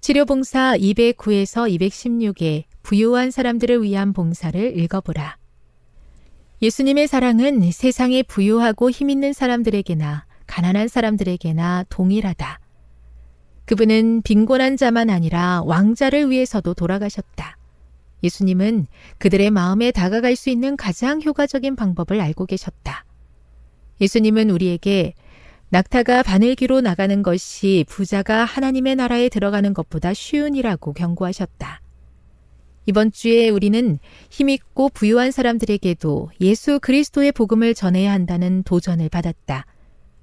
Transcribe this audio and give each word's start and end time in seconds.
치료봉사 0.00 0.76
209에서 0.78 1.68
216의 1.76 2.64
부유한 2.82 3.30
사람들을 3.30 3.82
위한 3.82 4.12
봉사를 4.12 4.78
읽어보라. 4.78 5.36
예수님의 6.62 7.08
사랑은 7.08 7.70
세상의 7.70 8.22
부유하고 8.24 8.90
힘있는 8.90 9.32
사람들에게나 9.32 10.24
가난한 10.46 10.88
사람들에게나 10.88 11.84
동일하다. 11.88 12.60
그분은 13.66 14.22
빈곤한 14.22 14.76
자만 14.76 15.10
아니라 15.10 15.62
왕자를 15.66 16.30
위해서도 16.30 16.74
돌아가셨다. 16.74 17.58
예수님은 18.22 18.86
그들의 19.18 19.50
마음에 19.50 19.90
다가갈 19.90 20.36
수 20.36 20.48
있는 20.48 20.76
가장 20.76 21.20
효과적인 21.20 21.76
방법을 21.76 22.20
알고 22.20 22.46
계셨다. 22.46 23.04
예수님은 24.00 24.50
우리에게 24.50 25.14
낙타가 25.70 26.22
바늘기로 26.22 26.80
나가는 26.80 27.22
것이 27.22 27.84
부자가 27.88 28.44
하나님의 28.44 28.96
나라에 28.96 29.28
들어가는 29.28 29.74
것보다 29.74 30.14
쉬운 30.14 30.54
이라고 30.54 30.94
경고하셨다. 30.94 31.82
이번 32.86 33.12
주에 33.12 33.50
우리는 33.50 33.98
힘있고 34.30 34.88
부유한 34.88 35.30
사람들에게도 35.30 36.30
예수 36.40 36.80
그리스도의 36.80 37.32
복음을 37.32 37.74
전해야 37.74 38.10
한다는 38.10 38.62
도전을 38.62 39.10
받았다. 39.10 39.66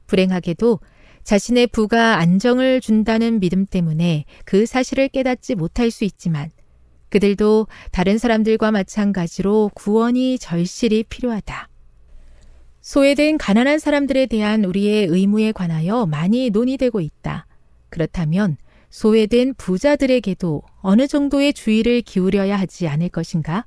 불행하게도 0.07 0.79
자신의 1.23 1.67
부가 1.67 2.17
안정을 2.17 2.81
준다는 2.81 3.39
믿음 3.39 3.67
때문에 3.67 4.25
그 4.45 4.66
사실을 4.66 5.09
깨닫지 5.09 5.53
못할 5.53 5.91
수 5.91 6.05
있지만 6.05 6.50
그들도 7.09 7.67
다른 7.91 8.17
사람들과 8.17 8.72
마찬가지로 8.72 9.69
구원이 9.75 10.39
절실히 10.39 11.03
필요하다. 11.03 11.69
소외된 12.85 13.40
가난한 13.40 13.79
사람들에 13.79 14.28
대한 14.28 14.63
우리의 14.63 15.07
의무에 15.07 15.51
관하여 15.53 16.06
많이 16.06 16.51
논의되고 16.51 17.01
있다. 17.01 17.47
그렇다면 17.90 18.57
소외된 18.91 19.56
부자들에게도 19.56 20.62
어느 20.81 21.07
정도의 21.07 21.53
주의를 21.53 22.01
기울여야 22.01 22.56
하지 22.56 22.88
않을 22.88 23.09
것인가? 23.09 23.66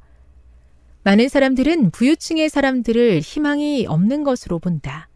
많은 1.03 1.29
사람들은 1.29 1.91
부유층의 1.91 2.49
사람들을 2.49 3.19
희망이 3.19 3.87
없는 3.89 4.23
것으로 4.23 4.61
본다. 4.61 5.09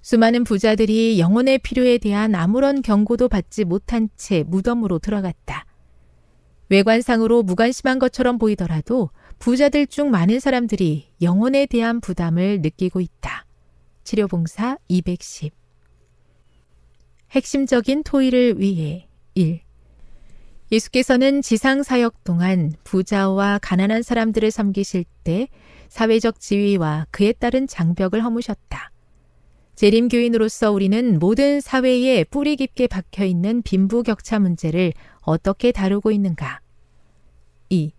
수많은 0.00 0.42
부자들이 0.42 1.20
영혼의 1.20 1.58
필요에 1.58 1.98
대한 1.98 2.34
아무런 2.34 2.82
경고도 2.82 3.28
받지 3.28 3.64
못한 3.64 4.08
채 4.16 4.42
무덤으로 4.42 4.98
들어갔다. 4.98 5.64
외관상으로 6.70 7.44
무관심한 7.44 8.00
것처럼 8.00 8.38
보이더라도 8.38 9.10
부자들 9.42 9.88
중 9.88 10.12
많은 10.12 10.38
사람들이 10.38 11.08
영혼에 11.20 11.66
대한 11.66 12.00
부담을 12.00 12.60
느끼고 12.62 13.00
있다. 13.00 13.44
치료봉사 14.04 14.78
210 14.86 15.52
핵심적인 17.32 18.04
토의를 18.04 18.60
위해 18.60 19.08
1. 19.34 19.58
예수께서는 20.70 21.42
지상 21.42 21.82
사역 21.82 22.22
동안 22.22 22.72
부자와 22.84 23.58
가난한 23.60 24.02
사람들을 24.02 24.48
섬기실 24.52 25.06
때 25.24 25.48
사회적 25.88 26.38
지위와 26.38 27.08
그에 27.10 27.32
따른 27.32 27.66
장벽을 27.66 28.22
허무셨다. 28.22 28.92
재림교인으로서 29.74 30.70
우리는 30.70 31.18
모든 31.18 31.60
사회에 31.60 32.22
뿌리 32.22 32.54
깊게 32.54 32.86
박혀 32.86 33.24
있는 33.24 33.62
빈부격차 33.62 34.38
문제를 34.38 34.92
어떻게 35.22 35.72
다루고 35.72 36.12
있는가? 36.12 36.60
2. 37.70 37.90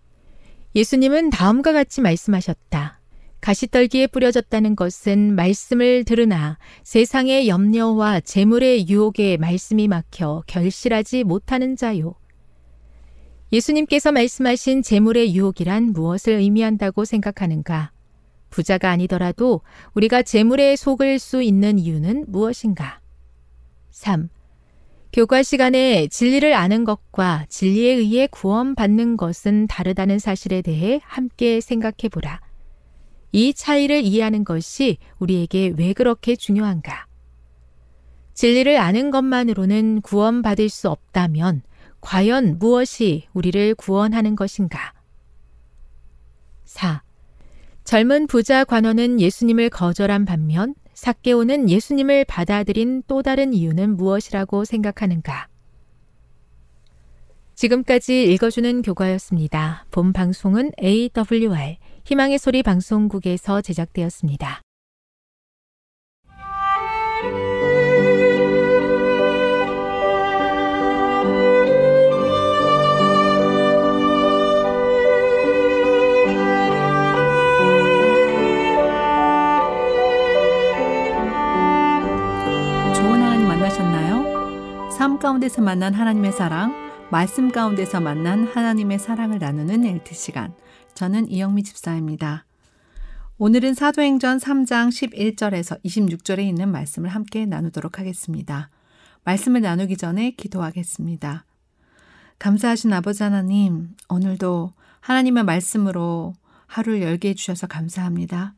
예수님은 0.74 1.30
다음과 1.30 1.72
같이 1.72 2.00
말씀하셨다. 2.00 3.00
가시떨기에 3.40 4.08
뿌려졌다는 4.08 4.74
것은 4.74 5.34
말씀을 5.36 6.04
들으나 6.04 6.58
세상의 6.82 7.46
염려와 7.46 8.20
재물의 8.20 8.88
유혹에 8.88 9.36
말씀이 9.36 9.86
막혀 9.86 10.42
결실하지 10.46 11.24
못하는 11.24 11.76
자요. 11.76 12.14
예수님께서 13.52 14.10
말씀하신 14.10 14.82
재물의 14.82 15.36
유혹이란 15.36 15.92
무엇을 15.92 16.32
의미한다고 16.32 17.04
생각하는가? 17.04 17.92
부자가 18.50 18.90
아니더라도 18.90 19.60
우리가 19.94 20.22
재물에 20.22 20.74
속을 20.74 21.18
수 21.18 21.42
있는 21.42 21.78
이유는 21.78 22.24
무엇인가? 22.28 23.00
3. 23.90 24.28
교과 25.14 25.44
시간에 25.44 26.08
진리를 26.08 26.52
아는 26.54 26.82
것과 26.82 27.46
진리에 27.48 27.92
의해 27.92 28.26
구원받는 28.26 29.16
것은 29.16 29.68
다르다는 29.68 30.18
사실에 30.18 30.60
대해 30.60 31.00
함께 31.04 31.60
생각해 31.60 32.08
보라. 32.10 32.40
이 33.30 33.54
차이를 33.54 34.02
이해하는 34.02 34.42
것이 34.42 34.98
우리에게 35.20 35.72
왜 35.78 35.92
그렇게 35.92 36.34
중요한가? 36.34 37.06
진리를 38.32 38.76
아는 38.76 39.12
것만으로는 39.12 40.00
구원받을 40.00 40.68
수 40.68 40.90
없다면 40.90 41.62
과연 42.00 42.58
무엇이 42.58 43.28
우리를 43.34 43.76
구원하는 43.76 44.34
것인가? 44.34 44.94
4. 46.64 47.04
젊은 47.84 48.26
부자 48.26 48.64
관원은 48.64 49.20
예수님을 49.20 49.70
거절한 49.70 50.24
반면 50.24 50.74
삭개오는 50.94 51.68
예수님을 51.70 52.24
받아들인 52.24 53.02
또 53.06 53.22
다른 53.22 53.52
이유는 53.52 53.96
무엇이라고 53.96 54.64
생각하는가? 54.64 55.48
지금까지 57.54 58.24
읽어주는 58.32 58.82
교과였습니다. 58.82 59.86
본 59.90 60.12
방송은 60.12 60.72
AWR 60.82 61.78
희망의 62.04 62.38
소리 62.38 62.62
방송국에서 62.62 63.60
제작되었습니다. 63.60 64.63
삶 85.04 85.18
가운데서 85.18 85.60
만난 85.60 85.92
하나님의 85.92 86.32
사랑, 86.32 86.72
말씀 87.10 87.52
가운데서 87.52 88.00
만난 88.00 88.46
하나님의 88.46 88.98
사랑을 88.98 89.38
나누는 89.38 89.84
엘트 89.84 90.14
시간. 90.14 90.54
저는 90.94 91.30
이영미 91.30 91.62
집사입니다. 91.62 92.46
오늘은 93.36 93.74
사도행전 93.74 94.38
3장 94.38 94.88
11절에서 94.88 95.78
26절에 95.84 96.38
있는 96.38 96.72
말씀을 96.72 97.10
함께 97.10 97.44
나누도록 97.44 97.98
하겠습니다. 97.98 98.70
말씀을 99.24 99.60
나누기 99.60 99.98
전에 99.98 100.30
기도하겠습니다. 100.30 101.44
감사하신 102.38 102.90
아버지 102.94 103.22
하나님, 103.22 103.90
오늘도 104.08 104.72
하나님의 105.00 105.44
말씀으로 105.44 106.32
하루를 106.66 107.02
열게 107.02 107.28
해주셔서 107.28 107.66
감사합니다. 107.66 108.54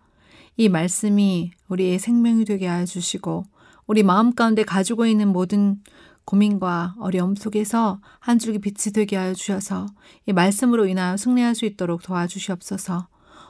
이 0.57 0.69
말씀이 0.69 1.51
우리의 1.67 1.99
생명이 1.99 2.45
되게 2.45 2.69
하여 2.69 2.85
주시고, 2.85 3.47
우리 3.89 4.05
마음 4.05 4.33
가운데 4.33 4.63
가지고 4.63 5.07
있는 5.07 5.27
모든 5.33 5.81
고민과 6.27 6.97
어려움 6.99 7.35
속에서 7.35 8.01
한 8.19 8.39
줄기 8.39 8.59
빛이 8.59 8.93
되게 8.93 9.17
하여 9.17 9.33
주셔서 9.33 9.87
이 10.27 10.33
말씀으로 10.33 10.87
인하여 10.87 11.17
승리할 11.17 11.55
수 11.55 11.65
있도록 11.65 12.03
도와주시옵소서. 12.03 13.09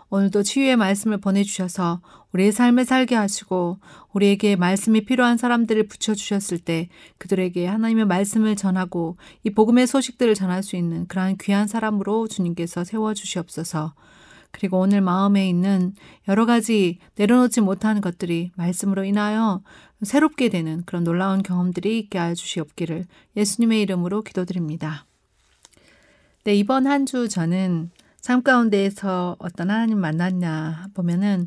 오늘도 0.09 0.45
치유의 0.45 0.77
말씀을 0.77 1.19
보내주셔서 1.19 2.01
우리의 2.33 2.53
삶을 2.53 2.85
살게 2.85 3.17
하시고 3.17 3.79
우리에게 4.13 4.55
말씀이 4.55 5.05
필요한 5.05 5.37
사람들을 5.37 5.89
붙여주셨을 5.89 6.59
때 6.59 6.89
그들에게 7.19 7.67
하나님의 7.67 8.05
말씀을 8.05 8.55
전하고 8.55 9.17
이 9.43 9.51
복음의 9.51 9.89
소식들을 9.89 10.35
전할 10.35 10.63
수 10.63 10.77
있는 10.77 11.09
그러한 11.09 11.39
귀한 11.41 11.67
사람으로 11.67 12.29
주님께서 12.29 12.85
세워주시옵소서. 12.85 13.95
그리고 14.57 14.79
오늘 14.79 15.03
마음에 15.03 15.47
있는 15.47 15.93
여러 16.29 16.47
가지 16.47 16.99
내려놓지 17.17 17.61
못하는 17.61 18.01
것들이 18.01 18.53
말씀으로 18.57 19.05
인하여 19.05 19.61
새롭게 20.03 20.49
되는 20.49 20.83
그런 20.87 21.05
놀라운 21.05 21.43
경험들이 21.43 21.99
있게 21.99 22.17
하여 22.17 22.33
주시옵기를 22.33 23.05
예수님의 23.37 23.83
이름으로 23.83 24.23
기도드립니다. 24.23 25.05
네, 26.45 26.55
이번 26.55 26.87
한 26.87 27.05
주 27.05 27.29
저는 27.29 27.91
삶 28.19 28.43
가운데에서 28.43 29.37
어떤 29.41 29.71
하나님 29.71 29.99
만났냐 29.99 30.87
보면은 30.95 31.47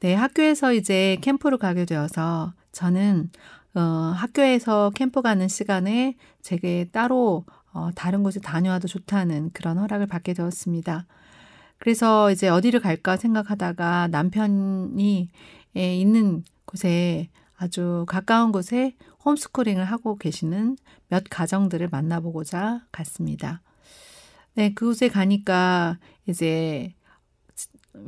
네, 0.00 0.14
학교에서 0.14 0.72
이제 0.72 1.18
캠프를 1.20 1.56
가게 1.56 1.84
되어서 1.84 2.52
저는 2.72 3.30
어, 3.76 3.80
학교에서 3.80 4.90
캠프 4.96 5.22
가는 5.22 5.46
시간에 5.46 6.16
제게 6.42 6.88
따로 6.90 7.44
어, 7.72 7.90
다른 7.94 8.24
곳에 8.24 8.40
다녀와도 8.40 8.88
좋다는 8.88 9.50
그런 9.52 9.78
허락을 9.78 10.08
받게 10.08 10.34
되었습니다. 10.34 11.06
그래서 11.80 12.30
이제 12.30 12.48
어디를 12.48 12.80
갈까 12.80 13.16
생각하다가 13.16 14.08
남편이 14.08 15.30
예, 15.76 15.96
있는 15.96 16.44
곳에 16.66 17.30
아주 17.56 18.04
가까운 18.06 18.52
곳에 18.52 18.96
홈스쿨링을 19.24 19.84
하고 19.84 20.16
계시는 20.16 20.76
몇 21.08 21.24
가정들을 21.28 21.88
만나보고자 21.88 22.86
갔습니다. 22.92 23.62
네, 24.54 24.74
그곳에 24.74 25.08
가니까 25.08 25.98
이제 26.26 26.94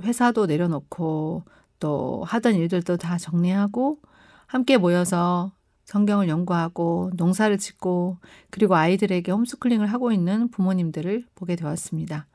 회사도 0.02 0.46
내려놓고 0.46 1.44
또 1.78 2.24
하던 2.24 2.54
일들도 2.54 2.98
다 2.98 3.16
정리하고 3.16 4.00
함께 4.46 4.76
모여서 4.76 5.52
성경을 5.86 6.28
연구하고 6.28 7.10
농사를 7.14 7.56
짓고 7.56 8.18
그리고 8.50 8.76
아이들에게 8.76 9.32
홈스쿨링을 9.32 9.86
하고 9.86 10.12
있는 10.12 10.48
부모님들을 10.50 11.26
보게 11.34 11.56
되었습니다. 11.56 12.26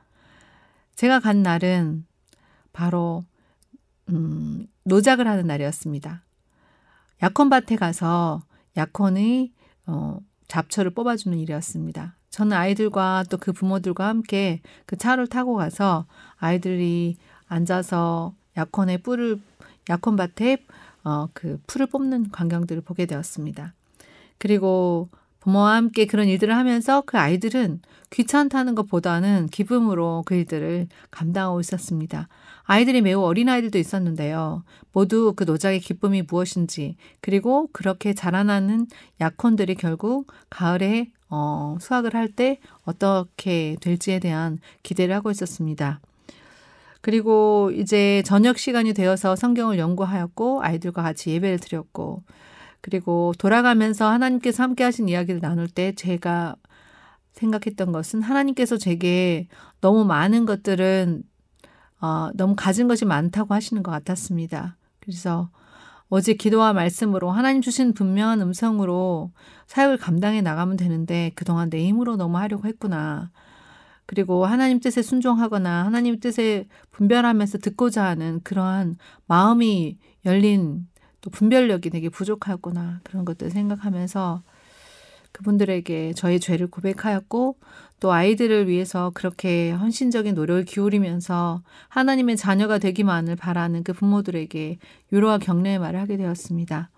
제가 0.97 1.19
간 1.19 1.43
날은 1.43 2.05
바로 2.73 3.23
음, 4.09 4.67
노작을 4.83 5.27
하는 5.27 5.45
날이었습니다. 5.45 6.23
약혼밭에 7.21 7.75
가서 7.75 8.41
약혼의 8.75 9.53
어, 9.85 10.17
잡초를 10.47 10.91
뽑아주는 10.91 11.37
일이었습니다. 11.37 12.15
저는 12.31 12.57
아이들과 12.57 13.25
또 13.29 13.37
그 13.37 13.53
부모들과 13.53 14.07
함께 14.07 14.61
그 14.87 14.97
차를 14.97 15.27
타고 15.27 15.55
가서 15.55 16.07
아이들이 16.37 17.17
앉아서 17.47 18.33
약혼의 18.57 19.03
뿔을 19.03 19.39
약혼밭에 19.89 20.65
어, 21.03 21.29
그 21.33 21.61
풀을 21.67 21.85
뽑는 21.85 22.31
광경들을 22.31 22.81
보게 22.81 23.05
되었습니다. 23.05 23.75
그리고 24.39 25.09
부모와 25.39 25.75
함께 25.75 26.05
그런 26.05 26.27
일들을 26.27 26.55
하면서 26.55 27.01
그 27.05 27.17
아이들은 27.17 27.81
귀찮다는 28.09 28.75
것보다는 28.75 29.47
기쁨으로 29.47 30.23
그 30.25 30.35
일들을 30.35 30.87
감당하고 31.11 31.59
있었습니다. 31.59 32.27
아이들이 32.63 33.01
매우 33.01 33.21
어린 33.21 33.49
아이들도 33.49 33.77
있었는데요. 33.77 34.63
모두 34.91 35.33
그 35.35 35.43
노작의 35.43 35.79
기쁨이 35.79 36.21
무엇인지 36.23 36.97
그리고 37.21 37.69
그렇게 37.71 38.13
자라나는 38.13 38.87
약혼들이 39.21 39.75
결국 39.75 40.31
가을에 40.49 41.11
어, 41.29 41.77
수학을 41.79 42.13
할 42.13 42.29
때 42.29 42.59
어떻게 42.83 43.75
될지에 43.81 44.19
대한 44.19 44.59
기대를 44.83 45.15
하고 45.15 45.31
있었습니다. 45.31 45.99
그리고 47.01 47.71
이제 47.73 48.21
저녁 48.25 48.57
시간이 48.57 48.93
되어서 48.93 49.35
성경을 49.35 49.77
연구하였고 49.79 50.61
아이들과 50.61 51.03
같이 51.03 51.31
예배를 51.31 51.59
드렸고 51.59 52.23
그리고 52.81 53.33
돌아가면서 53.37 54.09
하나님께서 54.09 54.63
함께 54.63 54.83
하신 54.83 55.09
이야기를 55.09 55.41
나눌 55.41 55.67
때 55.67 55.93
제가 55.93 56.55
생각했던 57.33 57.91
것은 57.91 58.21
하나님께서 58.21 58.77
제게 58.77 59.47
너무 59.81 60.05
많은 60.05 60.45
것들은 60.45 61.23
어, 61.99 62.29
너무 62.35 62.55
가진 62.55 62.87
것이 62.87 63.05
많다고 63.05 63.53
하시는 63.53 63.81
것 63.83 63.91
같았습니다. 63.91 64.77
그래서 64.99 65.49
어제 66.09 66.33
기도와 66.33 66.73
말씀으로 66.73 67.31
하나님 67.31 67.61
주신 67.61 67.93
분명한 67.93 68.41
음성으로 68.41 69.31
사역을 69.65 69.97
감당해 69.97 70.41
나가면 70.41 70.77
되는데 70.77 71.31
그동안 71.35 71.69
내 71.69 71.85
힘으로 71.85 72.15
너무 72.15 72.37
하려고 72.37 72.67
했구나. 72.67 73.31
그리고 74.05 74.45
하나님 74.45 74.79
뜻에 74.79 75.01
순종하거나 75.01 75.85
하나님 75.85 76.19
뜻에 76.19 76.65
분별하면서 76.91 77.57
듣고자 77.57 78.05
하는 78.05 78.39
그러한 78.43 78.95
마음이 79.25 79.97
열린 80.25 80.87
또 81.27 81.29
분별력이 81.29 81.89
되게 81.89 82.07
부족하구나 82.07 83.01
그런 83.03 83.25
것들 83.25 83.49
생각하면서 83.51 84.41
그분들에게 85.33 86.13
저의 86.13 86.39
죄를 86.39 86.67
고백하였고 86.67 87.57
또 87.99 88.13
아이들을 88.13 88.69
위해서 88.69 89.11
그렇게 89.13 89.71
헌신적인 89.71 90.35
노력을 90.35 90.63
기울이면서 90.63 91.61
하나님의 91.89 92.37
자녀가 92.37 92.77
되기만을 92.77 93.35
바라는 93.35 93.83
그 93.83 93.91
부모들에게 93.91 94.77
유로와 95.11 95.39
격려의 95.39 95.79
말을 95.79 95.99
하게 95.99 96.15
되었습니다. 96.15 96.89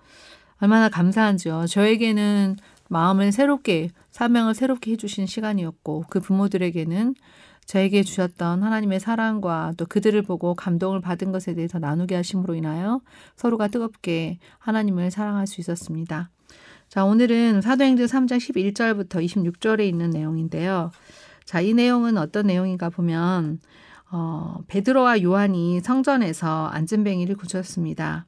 얼마나 0.62 0.90
감사한지요. 0.90 1.66
저에게는 1.66 2.58
마음을 2.88 3.32
새롭게 3.32 3.90
사명을 4.12 4.54
새롭게 4.54 4.92
해주신 4.92 5.26
시간이었고 5.26 6.06
그 6.10 6.20
부모들에게는 6.20 7.16
저에게 7.70 8.02
주셨던 8.02 8.64
하나님의 8.64 9.00
사랑과 9.00 9.74
또 9.78 9.86
그들을 9.86 10.20
보고 10.24 10.56
감동을 10.56 11.02
받은 11.02 11.32
것에 11.32 11.54
대해서 11.54 11.78
나누게 11.78 12.16
하심으로 12.16 12.56
인하여 12.56 13.00
서로가 13.36 13.68
뜨겁게 13.68 14.40
하나님을 14.58 15.12
사랑할 15.12 15.46
수 15.46 15.62
있었습니다. 15.62 16.32
자, 16.88 17.06
오늘은 17.06 17.62
사도행전 17.62 18.08
3장 18.08 18.38
11절부터 18.38 19.24
26절에 19.24 19.82
있는 19.82 20.10
내용인데요. 20.10 20.90
자, 21.46 21.62
이 21.62 21.76
내용은 21.76 22.18
어떤 22.18 22.48
내용인가 22.48 22.90
보면 22.90 23.60
어, 24.10 24.64
베드로와 24.68 25.22
요한이 25.22 25.82
성전에서 25.82 26.70
안전뱅이를 26.70 27.36
고쳤습니다. 27.36 28.26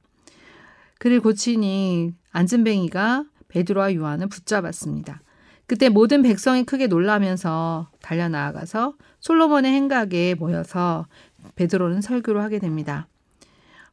그를 0.99 1.19
고치니 1.19 2.13
안전뱅이가 2.31 3.25
베드로와 3.47 3.95
요한을 3.95 4.27
붙잡았습니다. 4.27 5.23
그때 5.67 5.89
모든 5.89 6.21
백성이 6.21 6.63
크게 6.65 6.87
놀라면서 6.87 7.89
달려 8.01 8.27
나아가서 8.27 8.95
솔로몬의 9.19 9.71
행각에 9.71 10.35
모여서 10.35 11.07
베드로는 11.55 12.01
설교를 12.01 12.41
하게 12.41 12.59
됩니다. 12.59 13.07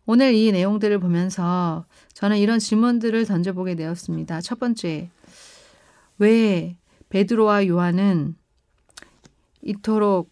오늘 0.06 0.34
이 0.34 0.50
내용들을 0.52 0.98
보면서 1.00 1.84
저는 2.14 2.38
이런 2.38 2.58
질문들을 2.58 3.26
던져보게 3.26 3.74
되었습니다. 3.74 4.40
첫 4.40 4.58
번째, 4.58 5.10
왜 6.18 6.76
베드로와 7.10 7.66
요한은 7.66 8.34
이토록 9.62 10.30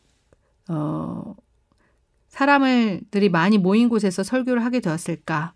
어, 0.68 1.36
사람들이 2.28 3.28
많이 3.28 3.58
모인 3.58 3.88
곳에서 3.88 4.22
설교를 4.22 4.64
하게 4.64 4.80
되었을까? 4.80 5.52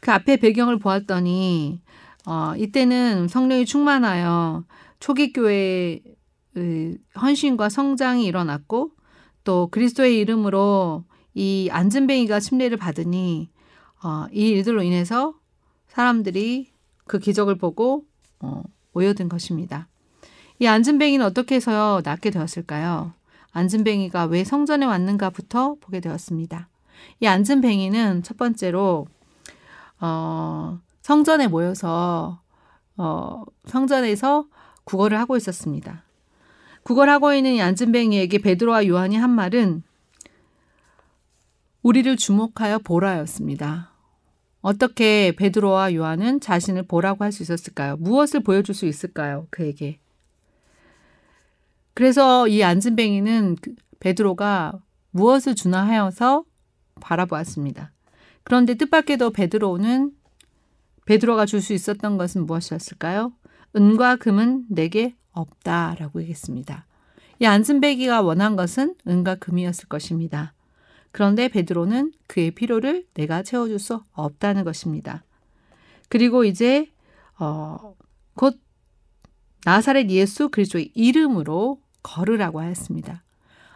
그 0.00 0.12
앞에 0.12 0.36
배경을 0.36 0.78
보았더니 0.78 1.80
어, 2.26 2.54
이때는 2.56 3.28
성령이 3.28 3.66
충만하여 3.66 4.64
초기 5.00 5.32
교회의 5.32 6.02
헌신과 7.20 7.68
성장이 7.68 8.24
일어났고 8.24 8.92
또 9.44 9.68
그리스도의 9.70 10.18
이름으로 10.18 11.04
이 11.34 11.68
안전뱅이가 11.70 12.40
침례를 12.40 12.76
받으니 12.76 13.50
어, 14.02 14.26
이 14.32 14.48
일들로 14.48 14.82
인해서 14.82 15.34
사람들이 15.88 16.72
그 17.06 17.18
기적을 17.18 17.56
보고 17.56 18.04
어, 18.40 18.62
모여든 18.92 19.28
것입니다. 19.28 19.88
이 20.58 20.66
안전뱅이는 20.66 21.24
어떻게 21.24 21.56
해서 21.56 22.02
낫게 22.04 22.30
되었을까요? 22.30 23.12
안전뱅이가 23.52 24.24
왜 24.26 24.44
성전에 24.44 24.86
왔는가부터 24.86 25.76
보게 25.80 26.00
되었습니다. 26.00 26.68
이 27.20 27.26
안전뱅이는 27.26 28.22
첫 28.22 28.36
번째로 28.36 29.06
어, 30.00 30.78
성전에 31.02 31.46
모여서 31.46 32.40
어, 32.96 33.44
성전에서 33.66 34.46
구걸을 34.88 35.18
하고 35.18 35.36
있었습니다. 35.36 36.02
구걸 36.82 37.10
하고 37.10 37.34
있는 37.34 37.52
이 37.52 37.60
안전뱅이에게 37.60 38.38
베드로와 38.38 38.86
요한이 38.86 39.16
한 39.16 39.28
말은 39.28 39.82
우리를 41.82 42.16
주목하여 42.16 42.78
보라였습니다. 42.78 43.92
어떻게 44.62 45.32
베드로와 45.36 45.92
요한은 45.94 46.40
자신을 46.40 46.84
보라고 46.84 47.22
할 47.22 47.32
수 47.32 47.42
있었을까요? 47.42 47.96
무엇을 47.98 48.40
보여줄 48.40 48.74
수 48.74 48.86
있을까요? 48.86 49.46
그에게. 49.50 50.00
그래서 51.92 52.48
이 52.48 52.62
안진뱅이는 52.62 53.56
그 53.60 53.74
베드로가 54.00 54.72
무엇을 55.10 55.54
주나 55.54 55.86
하여서 55.86 56.44
바라보았습니다. 57.00 57.92
그런데 58.42 58.74
뜻밖에도 58.74 59.30
베드로는 59.32 60.12
베드로가 61.04 61.44
줄 61.44 61.60
수 61.60 61.74
있었던 61.74 62.16
것은 62.16 62.46
무엇이었을까요? 62.46 63.32
은과 63.76 64.16
금은 64.16 64.66
내게 64.68 65.14
없다라고 65.32 66.20
얘기했습니다. 66.22 66.86
이 67.40 67.46
안순배기가 67.46 68.22
원한 68.22 68.56
것은 68.56 68.94
은과 69.06 69.36
금이었을 69.36 69.88
것입니다. 69.88 70.54
그런데 71.12 71.48
베드로는 71.48 72.12
그의 72.26 72.50
필요를 72.50 73.06
내가 73.14 73.42
채워줄 73.42 73.78
수 73.78 74.02
없다는 74.12 74.64
것입니다. 74.64 75.24
그리고 76.08 76.44
이제 76.44 76.90
어, 77.38 77.94
곧 78.34 78.58
나사렛 79.64 80.10
예수 80.10 80.48
그리스도의 80.48 80.90
이름으로 80.94 81.80
걸으라고 82.02 82.60
하였습니다. 82.60 83.22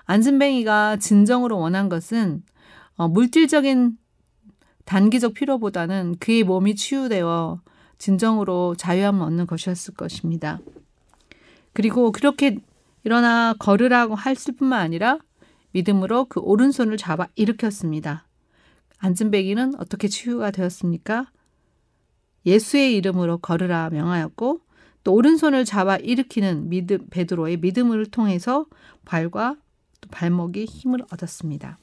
안진뱅이가 0.05 0.97
진정으로 0.97 1.59
원한 1.59 1.89
것은 1.89 2.43
어, 2.97 3.09
물질적인 3.09 3.97
단기적 4.85 5.35
필요보다는 5.35 6.17
그의 6.19 6.43
몸이 6.43 6.75
치유되어 6.75 7.61
진정으로 8.03 8.75
자유함을 8.75 9.25
얻는 9.25 9.47
것이었을 9.47 9.95
것입니다. 9.95 10.59
그리고 11.73 12.11
그렇게 12.11 12.59
일어나 13.05 13.55
걸으라고 13.57 14.19
했을 14.19 14.57
뿐만 14.57 14.81
아니라 14.81 15.19
믿음으로 15.71 16.25
그 16.25 16.41
오른손을 16.41 16.97
잡아 16.97 17.29
일으켰습니다. 17.37 18.27
안진뱅이는 18.99 19.77
어떻게 19.79 20.09
치유가 20.09 20.51
되었습니까? 20.51 21.31
예수의 22.45 22.97
이름으로 22.97 23.39
걸으라 23.39 23.91
명하였고 23.91 24.61
또 25.05 25.15
오른손을 25.15 25.65
잡아 25.65 25.97
일으키는 25.97 26.71
믿음, 26.71 27.07
베드로의 27.09 27.59
믿음을 27.59 28.07
통해서 28.07 28.67
발과 29.05 29.55
또 30.01 30.09
발목이 30.11 30.65
힘을 30.65 31.03
얻었습니다. 31.13 31.79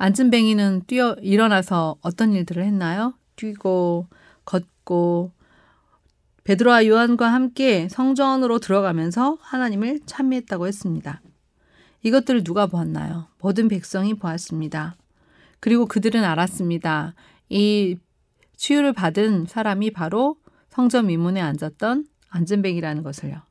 안진뱅이는 0.00 0.82
뛰어 0.88 1.14
일어나서 1.22 1.94
어떤 2.00 2.32
일들을 2.32 2.64
했나요? 2.64 3.14
뛰고 3.36 4.08
걷고 4.84 5.32
베드로와 6.44 6.86
요한과 6.86 7.32
함께 7.32 7.88
성전으로 7.88 8.58
들어가면서 8.58 9.38
하나님을 9.40 10.00
찬미했다고 10.06 10.66
했습니다. 10.66 11.22
이것들을 12.02 12.42
누가 12.42 12.66
보았나요? 12.66 13.28
모든 13.40 13.68
백성이 13.68 14.14
보았습니다. 14.14 14.96
그리고 15.60 15.86
그들은 15.86 16.24
알았습니다. 16.24 17.14
이 17.48 17.96
치유를 18.56 18.92
받은 18.92 19.46
사람이 19.46 19.92
바로 19.92 20.36
성전 20.68 21.06
미문에 21.06 21.40
앉았던 21.40 22.06
안전뱅이라는 22.28 23.02
것을요. 23.02 23.42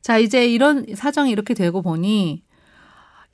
자, 0.00 0.16
이제 0.16 0.46
이런 0.48 0.86
사정이 0.94 1.30
이렇게 1.30 1.52
되고 1.52 1.82
보니 1.82 2.42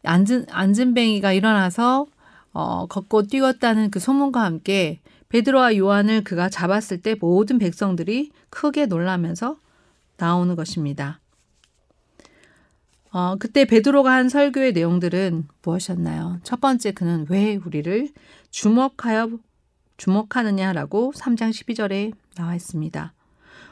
안전, 0.02 0.46
안전뱅이가 0.50 1.32
일어나서 1.32 2.06
어, 2.52 2.86
걷고 2.86 3.24
뛰었다는 3.24 3.90
그 3.90 4.00
소문과 4.00 4.42
함께 4.42 5.00
베드로와 5.28 5.76
요한을 5.76 6.24
그가 6.24 6.48
잡았을 6.48 7.02
때 7.02 7.16
모든 7.18 7.58
백성들이 7.58 8.30
크게 8.50 8.86
놀라면서 8.86 9.58
나오는 10.16 10.54
것입니다. 10.54 11.20
어, 13.12 13.36
그때 13.38 13.64
베드로가 13.64 14.12
한 14.12 14.28
설교의 14.28 14.72
내용들은 14.72 15.48
무엇이었나요? 15.62 16.38
첫 16.42 16.60
번째 16.60 16.92
그는 16.92 17.26
왜 17.28 17.56
우리를 17.56 18.08
주목하여 18.50 19.30
주목하느냐라고 19.96 21.12
3장 21.16 21.50
12절에 21.50 22.12
나와 22.36 22.54
있습니다. 22.54 23.14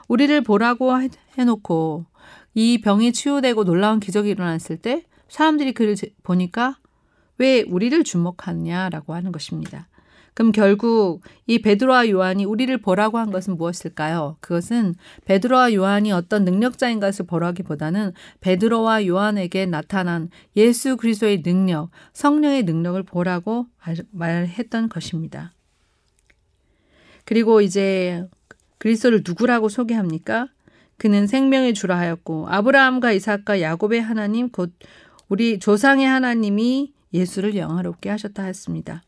우리를 0.08 0.40
보라고 0.42 0.92
해놓고 1.36 2.06
이 2.54 2.80
병이 2.80 3.12
치유되고 3.12 3.64
놀라운 3.64 4.00
기적이 4.00 4.30
일어났을 4.30 4.78
때 4.78 5.04
사람들이 5.28 5.72
그를 5.72 5.96
보니까 6.22 6.78
왜 7.38 7.62
우리를 7.62 8.02
주목하느냐라고 8.04 9.14
하는 9.14 9.32
것입니다. 9.32 9.88
그럼 10.34 10.50
결국 10.50 11.22
이 11.46 11.62
베드로와 11.62 12.08
요한이 12.10 12.44
우리를 12.44 12.76
보라고 12.78 13.18
한 13.18 13.30
것은 13.30 13.56
무엇일까요? 13.56 14.36
그것은 14.40 14.96
베드로와 15.24 15.72
요한이 15.74 16.10
어떤 16.10 16.44
능력자인 16.44 16.98
것을 16.98 17.26
보라기보다는 17.26 18.12
베드로와 18.40 19.06
요한에게 19.06 19.66
나타난 19.66 20.28
예수 20.56 20.96
그리스도의 20.96 21.42
능력, 21.42 21.90
성령의 22.12 22.64
능력을 22.64 23.00
보라고 23.04 23.66
말했던 24.10 24.88
것입니다. 24.88 25.52
그리고 27.24 27.60
이제 27.60 28.26
그리스도를 28.78 29.22
누구라고 29.24 29.68
소개합니까? 29.68 30.48
그는 30.96 31.26
생명의 31.26 31.74
주라 31.74 31.96
하였고 31.98 32.48
아브라함과 32.48 33.12
이삭과 33.12 33.60
야곱의 33.60 34.02
하나님 34.02 34.50
곧 34.50 34.72
우리 35.28 35.58
조상의 35.58 36.06
하나님이 36.06 36.92
예수를 37.12 37.56
영화롭게 37.56 38.10
하셨다 38.10 38.42
했습니다. 38.42 39.02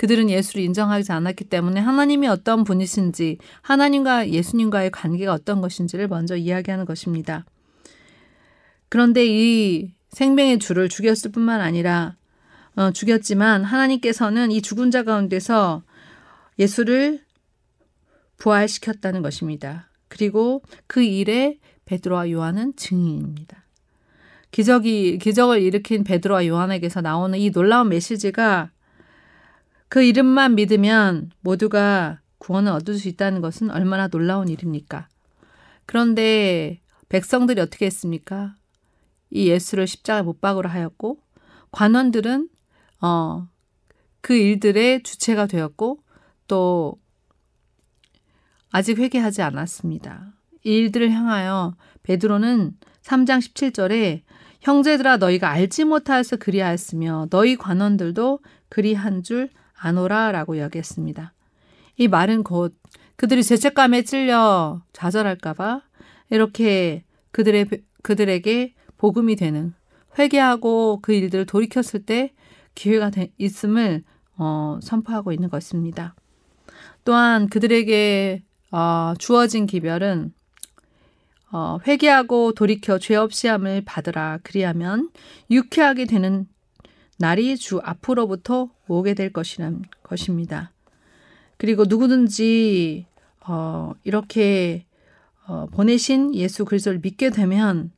그들은 0.00 0.30
예수를 0.30 0.64
인정하지 0.64 1.12
않았기 1.12 1.44
때문에 1.44 1.78
하나님이 1.78 2.26
어떤 2.26 2.64
분이신지 2.64 3.36
하나님과 3.60 4.30
예수님과의 4.30 4.92
관계가 4.92 5.34
어떤 5.34 5.60
것인지를 5.60 6.08
먼저 6.08 6.36
이야기하는 6.36 6.86
것입니다. 6.86 7.44
그런데 8.88 9.26
이 9.26 9.92
생명의 10.08 10.58
주를 10.58 10.88
죽였을 10.88 11.30
뿐만 11.32 11.60
아니라 11.60 12.16
어, 12.76 12.92
죽였지만 12.92 13.62
하나님께서는 13.62 14.52
이 14.52 14.62
죽은 14.62 14.90
자 14.90 15.02
가운데서 15.02 15.82
예수를 16.58 17.20
부활시켰다는 18.38 19.20
것입니다. 19.20 19.90
그리고 20.08 20.62
그 20.86 21.02
일에 21.02 21.58
베드로와 21.84 22.30
요한은 22.30 22.72
증인입니다. 22.76 23.66
기적이 24.50 25.18
기적을 25.18 25.60
일으킨 25.60 26.04
베드로와 26.04 26.46
요한에게서 26.46 27.02
나오는 27.02 27.38
이 27.38 27.50
놀라운 27.50 27.90
메시지가 27.90 28.70
그 29.90 30.04
이름만 30.04 30.54
믿으면 30.54 31.32
모두가 31.40 32.20
구원을 32.38 32.70
얻을 32.70 32.94
수 32.94 33.08
있다는 33.08 33.40
것은 33.40 33.70
얼마나 33.70 34.06
놀라운 34.06 34.48
일입니까? 34.48 35.08
그런데 35.84 36.80
백성들이 37.08 37.60
어떻게 37.60 37.86
했습니까? 37.86 38.54
이 39.30 39.48
예수를 39.48 39.88
십자가 39.88 40.22
못 40.22 40.40
박으러 40.40 40.70
하였고 40.70 41.18
관원들은 41.72 42.48
어, 43.00 43.48
그 44.20 44.34
일들의 44.34 45.02
주체가 45.02 45.46
되었고 45.46 45.98
또 46.46 46.94
아직 48.70 48.96
회개하지 48.96 49.42
않았습니다. 49.42 50.34
이 50.62 50.70
일들을 50.70 51.10
향하여 51.10 51.74
베드로는 52.04 52.76
3장 53.02 53.40
17절에 53.40 54.22
형제들아 54.60 55.16
너희가 55.16 55.50
알지 55.50 55.84
못하여서 55.84 56.36
그리하였으며 56.36 57.26
너희 57.30 57.56
관원들도 57.56 58.38
그리한 58.68 59.24
줄 59.24 59.50
아노라라고 59.80 60.54
이야기했습니다. 60.54 61.32
이 61.96 62.08
말은 62.08 62.42
곧 62.44 62.76
그들이 63.16 63.42
죄책감에 63.42 64.02
찔려 64.02 64.82
좌절할까봐 64.92 65.82
이렇게 66.30 67.04
그들의 67.32 67.66
그들에게 68.02 68.74
복음이 68.96 69.36
되는 69.36 69.74
회개하고 70.18 71.00
그 71.02 71.12
일들을 71.12 71.46
돌이켰을 71.46 72.04
때 72.06 72.32
기회가 72.74 73.10
있음을 73.38 74.04
어, 74.36 74.78
선포하고 74.82 75.32
있는 75.32 75.50
것입니다. 75.50 76.14
또한 77.04 77.48
그들에게 77.48 78.42
어, 78.70 79.14
주어진 79.18 79.66
기별은 79.66 80.32
어, 81.52 81.78
회개하고 81.86 82.52
돌이켜 82.52 82.98
죄 82.98 83.16
없이 83.16 83.48
함을 83.48 83.82
받으라. 83.84 84.38
그리하면 84.42 85.10
유쾌하게 85.50 86.06
되는 86.06 86.46
날이 87.20 87.58
주 87.58 87.80
앞으로부터 87.84 88.70
오게 88.88 89.12
될 89.12 89.30
것이란 89.30 89.82
것입니다. 90.02 90.72
그리고 91.58 91.84
누구든지 91.86 93.04
어, 93.46 93.92
이렇게 94.04 94.86
어, 95.46 95.66
보내신 95.66 96.34
예수 96.34 96.64
그리스도를 96.64 97.00
믿게 97.00 97.28
되면 97.28 97.92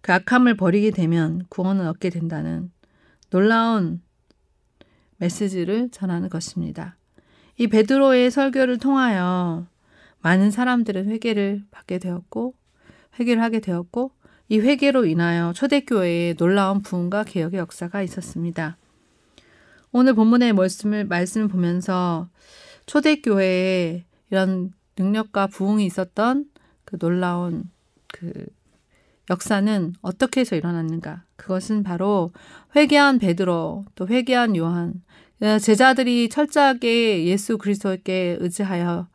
그 0.00 0.14
악함을 0.14 0.56
버리게 0.56 0.92
되면 0.92 1.44
구원을 1.50 1.86
얻게 1.86 2.08
된다는 2.08 2.72
놀라운 3.28 4.00
메시지를 5.18 5.90
전하는 5.90 6.30
것입니다. 6.30 6.96
이 7.58 7.66
베드로의 7.66 8.30
설교를 8.30 8.78
통하여 8.78 9.66
많은 10.20 10.50
사람들은 10.50 11.10
회개를 11.10 11.64
받게 11.70 11.98
되었고 11.98 12.54
회개를 13.20 13.42
하게 13.42 13.60
되었고 13.60 14.10
이 14.48 14.60
회개로 14.60 15.06
인하여 15.06 15.52
초대교회에 15.54 16.34
놀라운 16.34 16.82
부흥과 16.82 17.24
개혁의 17.24 17.58
역사가 17.60 18.02
있었습니다. 18.02 18.76
오늘 19.92 20.14
본문의 20.14 20.52
말씀을 20.52 21.06
말씀을 21.06 21.48
보면서 21.48 22.28
초대교회에 22.86 24.04
이런 24.30 24.72
능력과 24.98 25.46
부흥이 25.46 25.86
있었던 25.86 26.46
그 26.84 26.98
놀라운 26.98 27.70
그 28.08 28.46
역사는 29.30 29.94
어떻게 30.02 30.40
해서 30.40 30.56
일어났는가? 30.56 31.24
그것은 31.36 31.82
바로 31.82 32.32
회개한 32.76 33.18
베드로, 33.18 33.86
또 33.94 34.06
회개한 34.06 34.56
요한, 34.56 35.02
제자들이 35.40 36.28
철저하게 36.28 37.24
예수 37.24 37.56
그리스도께 37.56 38.36
의지하여 38.40 39.08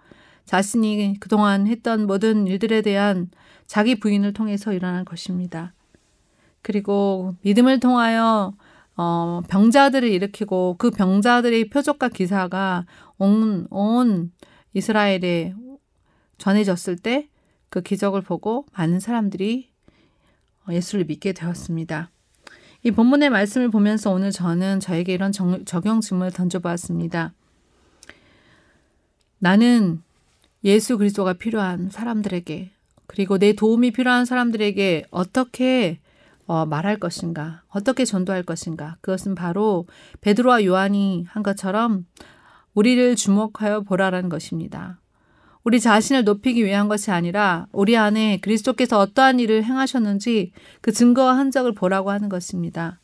자신이 0.45 1.17
그동안 1.19 1.67
했던 1.67 2.07
모든 2.07 2.47
일들에 2.47 2.81
대한 2.81 3.29
자기 3.69 3.99
부인을 3.99 4.33
통해서 4.33 4.73
일어난 4.73 5.05
것입니다. 5.05 5.73
그리고 6.61 7.35
믿음을 7.43 7.79
통하여 7.79 8.53
어, 8.97 9.41
병자들을 9.47 10.09
일으키고 10.09 10.75
그 10.77 10.91
병자들의 10.91 11.69
표적과 11.69 12.09
기사가 12.09 12.85
온, 13.17 13.67
온 13.69 14.33
이스라엘에 14.73 15.53
전해졌을 16.37 16.97
때 16.97 17.29
그 17.69 17.81
기적을 17.81 18.21
보고 18.21 18.65
많은 18.73 18.99
사람들이 18.99 19.69
예수를 20.69 21.05
믿게 21.05 21.33
되었습니다. 21.33 22.11
이 22.83 22.91
본문의 22.91 23.29
말씀을 23.29 23.69
보면서 23.69 24.11
오늘 24.11 24.31
저는 24.31 24.79
저에게 24.79 25.13
이런 25.13 25.31
정, 25.31 25.65
적용 25.65 26.01
질문을 26.01 26.31
던져보았습니다. 26.31 27.33
나는 29.39 30.01
예수 30.63 30.97
그리스도가 30.97 31.33
필요한 31.33 31.89
사람들에게 31.89 32.71
그리고 33.09 33.39
내 33.39 33.53
도움이 33.53 33.89
필요한 33.89 34.25
사람들에게 34.25 35.05
어떻게 35.09 35.99
어, 36.45 36.67
말할 36.67 36.97
것인가, 36.97 37.63
어떻게 37.69 38.05
전도할 38.05 38.43
것인가. 38.43 38.97
그것은 39.01 39.33
바로 39.33 39.87
베드로와 40.21 40.63
요한이 40.63 41.25
한 41.27 41.41
것처럼 41.41 42.05
우리를 42.75 43.15
주목하여 43.15 43.81
보라라는 43.81 44.29
것입니다. 44.29 44.99
우리 45.63 45.79
자신을 45.79 46.23
높이기 46.23 46.63
위한 46.63 46.87
것이 46.87 47.09
아니라 47.09 47.65
우리 47.71 47.97
안에 47.97 48.37
그리스도께서 48.41 48.99
어떠한 48.99 49.39
일을 49.39 49.63
행하셨는지 49.63 50.51
그 50.81 50.91
증거와 50.91 51.35
흔적을 51.35 51.73
보라고 51.73 52.11
하는 52.11 52.29
것입니다. 52.29 52.99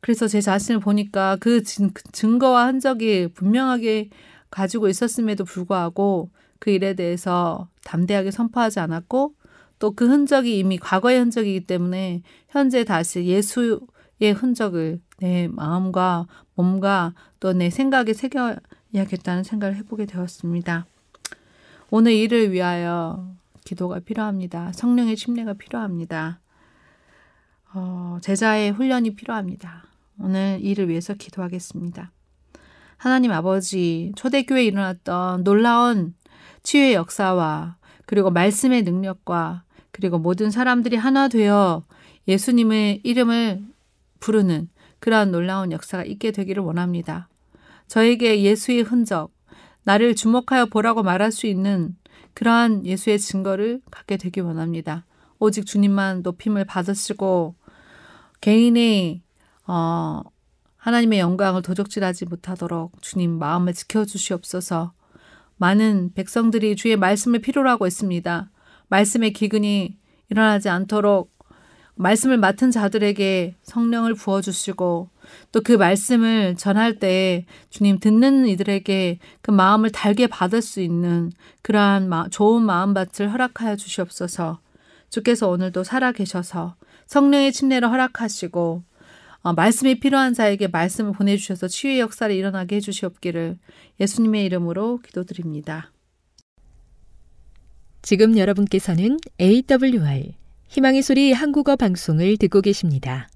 그래서 0.00 0.28
제 0.28 0.40
자신을 0.40 0.78
보니까 0.78 1.36
그 1.40 1.64
증거와 1.64 2.66
흔적이 2.68 3.30
분명하게 3.34 4.10
가지고 4.48 4.88
있었음에도 4.88 5.44
불구하고 5.44 6.30
그 6.58 6.70
일에 6.70 6.94
대해서 6.94 7.68
담대하게 7.84 8.30
선포하지 8.30 8.80
않았고 8.80 9.34
또 9.78 9.92
그 9.92 10.08
흔적이 10.08 10.58
이미 10.58 10.76
과거의 10.76 11.18
흔적이기 11.20 11.66
때문에 11.66 12.22
현재 12.48 12.84
다시 12.84 13.24
예수의 13.26 14.32
흔적을 14.34 15.00
내 15.18 15.48
마음과 15.48 16.26
몸과 16.54 17.14
또 17.40 17.52
내 17.52 17.70
생각에 17.70 18.12
새겨야겠다는 18.12 19.44
생각을 19.44 19.76
해보게 19.76 20.06
되었습니다. 20.06 20.86
오늘 21.90 22.12
일을 22.12 22.50
위하여 22.52 23.32
기도가 23.64 24.00
필요합니다. 24.00 24.72
성령의 24.72 25.16
침례가 25.16 25.52
필요합니다. 25.54 26.40
어, 27.74 28.18
제자의 28.22 28.72
훈련이 28.72 29.14
필요합니다. 29.14 29.84
오늘 30.18 30.58
일을 30.60 30.88
위해서 30.88 31.14
기도하겠습니다. 31.14 32.10
하나님 32.96 33.30
아버지, 33.30 34.12
초대교회에 34.16 34.64
일어났던 34.64 35.44
놀라운 35.44 36.14
치유의 36.68 36.92
역사와 36.92 37.78
그리고 38.04 38.30
말씀의 38.30 38.82
능력과 38.82 39.64
그리고 39.90 40.18
모든 40.18 40.50
사람들이 40.50 40.96
하나 40.96 41.26
되어 41.28 41.86
예수님의 42.26 43.00
이름을 43.04 43.64
부르는 44.20 44.68
그러한 44.98 45.30
놀라운 45.30 45.72
역사가 45.72 46.04
있게 46.04 46.30
되기를 46.30 46.62
원합니다. 46.62 47.30
저에게 47.86 48.42
예수의 48.42 48.82
흔적, 48.82 49.32
나를 49.84 50.14
주목하여 50.14 50.66
보라고 50.66 51.02
말할 51.02 51.32
수 51.32 51.46
있는 51.46 51.96
그러한 52.34 52.84
예수의 52.84 53.18
증거를 53.18 53.80
갖게 53.90 54.18
되기 54.18 54.40
원합니다. 54.40 55.06
오직 55.38 55.64
주님만 55.64 56.20
높임을 56.20 56.66
받으시고 56.66 57.54
개인의 58.42 59.22
어, 59.66 60.20
하나님의 60.76 61.18
영광을 61.18 61.62
도적질하지 61.62 62.26
못하도록 62.26 63.00
주님 63.00 63.38
마음을 63.38 63.72
지켜 63.72 64.04
주시옵소서. 64.04 64.97
많은 65.58 66.12
백성들이 66.14 66.76
주의 66.76 66.96
말씀을 66.96 67.40
필요로 67.40 67.68
하고 67.68 67.86
있습니다. 67.86 68.50
말씀의 68.88 69.32
기근이 69.32 69.96
일어나지 70.30 70.68
않도록 70.68 71.30
말씀을 71.94 72.38
맡은 72.38 72.70
자들에게 72.70 73.56
성령을 73.62 74.14
부어주시고 74.14 75.10
또 75.52 75.60
그 75.60 75.72
말씀을 75.72 76.56
전할 76.56 76.98
때 76.98 77.44
주님 77.70 77.98
듣는 77.98 78.46
이들에게 78.46 79.18
그 79.42 79.50
마음을 79.50 79.90
달게 79.90 80.26
받을 80.26 80.62
수 80.62 80.80
있는 80.80 81.30
그러한 81.62 82.10
좋은 82.30 82.62
마음밭을 82.62 83.32
허락하여 83.32 83.76
주시옵소서 83.76 84.60
주께서 85.10 85.48
오늘도 85.48 85.84
살아 85.84 86.12
계셔서 86.12 86.76
성령의 87.06 87.52
침례를 87.52 87.90
허락하시고 87.90 88.84
어, 89.42 89.52
말씀이 89.52 90.00
필요한 90.00 90.34
자에게 90.34 90.68
말씀을 90.68 91.12
보내주셔서 91.12 91.68
치유의 91.68 92.00
역사를 92.00 92.34
일어나게 92.34 92.76
해주시옵기를 92.76 93.58
예수님의 94.00 94.44
이름으로 94.44 94.98
기도드립니다. 94.98 95.92
지금 98.02 98.38
여러분께서는 98.38 99.18
AWR 99.40 100.32
희망의 100.68 101.02
소리 101.02 101.32
한국어 101.32 101.76
방송을 101.76 102.36
듣고 102.36 102.60
계십니다. 102.60 103.28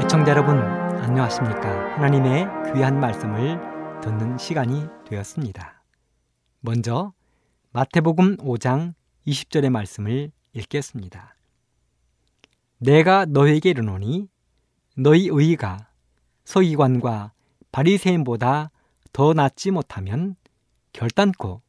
애청자 0.00 0.30
여러분 0.30 0.73
안녕하십니까. 1.06 1.96
하나님의 1.96 2.46
귀한 2.72 2.98
말씀을 2.98 3.60
듣는 4.00 4.38
시간이 4.38 4.86
되었습니다. 5.06 5.82
먼저 6.60 7.12
마태복음 7.72 8.38
5장 8.38 8.94
20절의 9.26 9.68
말씀을 9.68 10.32
읽겠습니다. 10.54 11.36
내가 12.78 13.26
너에게 13.26 13.68
이르노니 13.68 14.28
너희 14.96 15.28
의가 15.30 15.88
서기관과 16.46 17.32
바리새인보다 17.70 18.70
더 19.12 19.34
낫지 19.34 19.72
못하면 19.72 20.36
결단코 20.94 21.60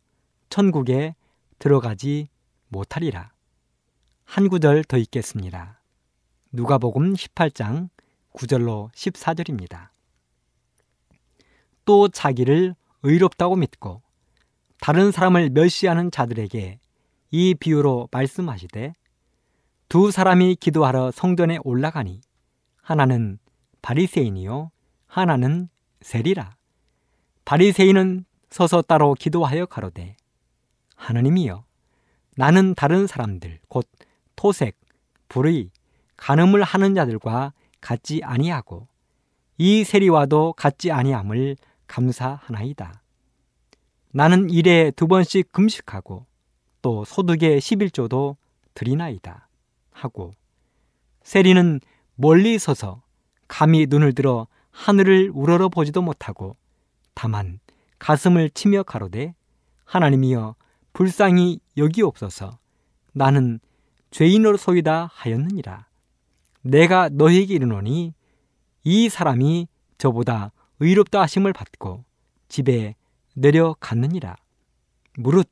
천국에 0.48 1.14
들어가지 1.60 2.30
못하리라. 2.70 3.34
한 4.24 4.48
구절 4.48 4.86
더 4.86 4.96
읽겠습니다. 4.96 5.82
누가복음 6.54 7.16
18장 7.16 7.90
9절로 8.36 8.92
14절입니다. 8.92 9.90
또 11.86 12.08
자기를 12.10 12.76
의롭다고 13.04 13.56
믿고 13.56 14.02
다른 14.80 15.12
사람을 15.12 15.52
멸시하는 15.52 16.12
자들에게 16.12 16.80
이 17.32 17.56
비유로 17.56 18.10
말씀하시되 18.12 18.94
두 19.88 20.12
사람이 20.12 20.56
기도하러 20.56 21.12
성전에 21.12 21.60
올라가니 21.64 22.22
하나는 22.82 23.40
바리새인이요 23.82 24.72
하나는 25.08 25.70
세리라 26.02 26.56
바리새인은 27.46 28.26
서서 28.50 28.82
따로 28.82 29.14
기도하여 29.14 29.66
가로되 29.66 30.18
하나님이여 30.96 31.64
나는 32.36 32.74
다른 32.74 33.08
사람들 33.08 33.60
곧 33.70 33.88
토색, 34.36 34.78
불의, 35.30 35.70
간음을 36.18 36.64
하는 36.64 36.96
자들과 36.96 37.54
같지 37.86 38.22
아니하고 38.24 38.88
이 39.60 39.84
세리와도 39.84 40.54
같지 40.54 40.92
아니함을 40.92 41.56
감사하나이다. 41.86 43.04
나는 44.12 44.50
일에 44.50 44.90
두 44.96 45.08
번씩 45.08 45.52
금식하고 45.52 46.26
또 46.82 47.06
소득의 47.06 47.60
11조도 47.60 48.38
드리나이다. 48.74 49.48
하고 49.92 50.32
세리는 51.22 51.80
멀리 52.16 52.58
서서 52.58 53.04
감히 53.48 53.86
눈을 53.88 54.14
들어 54.14 54.48
하늘을 54.72 55.30
우러러 55.32 55.70
보지도 55.70 56.02
못하고 56.02 56.58
다만 57.14 57.60
가슴을 58.00 58.50
치며 58.50 58.82
가로되 58.82 59.36
하나님이여 59.86 60.56
불쌍히 60.92 61.60
여기옵소서 61.78 62.58
나는 63.14 63.60
죄인으로소이다 64.10 65.12
하였느니라 65.14 65.86
내가 66.66 67.10
너에게 67.10 67.54
이르노니 67.54 68.14
이 68.84 69.10
사람이 69.10 69.68
저보다 70.00 70.52
의롭다 70.80 71.22
하심을 71.22 71.54
받고 71.54 72.04
집에 72.50 72.96
내려갔느니라 73.36 74.36
무릇 75.18 75.48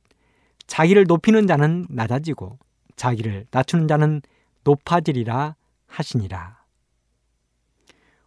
자기를 0.66 1.04
높이는 1.04 1.46
자는 1.46 1.86
낮아지고 1.88 2.58
자기를 2.96 3.46
낮추는 3.50 3.86
자는 3.86 4.22
높아지리라 4.64 5.54
하시니라. 5.86 6.64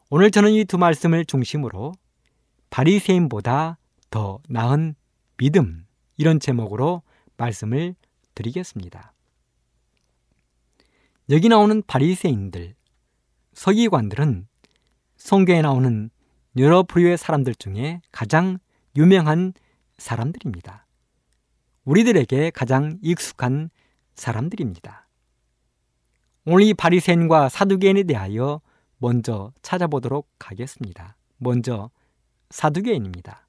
오늘 0.10 0.32
저는 0.32 0.52
이 0.54 0.63
두 0.63 0.78
말씀을 0.78 1.26
중심으로 1.26 1.93
바리새인보다 2.69 3.78
더 4.10 4.39
나은 4.47 4.95
믿음 5.36 5.86
이런 6.15 6.39
제목으로 6.39 7.02
말씀을 7.36 7.95
드리겠습니다. 8.34 9.13
여기 11.30 11.50
나오는 11.50 11.84
바리새인들, 11.86 12.77
서기관들은 13.58 14.48
성경에 15.15 15.63
나오는 15.63 16.12
여러 16.58 16.84
부류의 16.84 17.17
사람들 17.17 17.56
중에 17.56 18.02
가장 18.12 18.60
유명한 18.96 19.52
사람들입니다. 19.98 20.86
우리들에게 21.84 22.52
가장 22.52 23.00
익숙한 23.02 23.72
사람들입니다. 24.13 25.08
오늘 26.46 26.67
이 26.67 26.76
바리새인과 26.76 27.50
사두개인에 27.50 28.04
대하여 28.04 28.62
먼저 29.00 29.52
찾아보도록 29.63 30.30
하겠습니다. 30.38 31.17
먼저 31.38 31.89
사두개인입니다. 32.52 33.48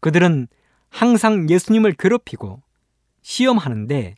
그들은 0.00 0.48
항상 0.88 1.50
예수님을 1.50 1.92
괴롭히고 1.92 2.62
시험하는데 3.20 4.14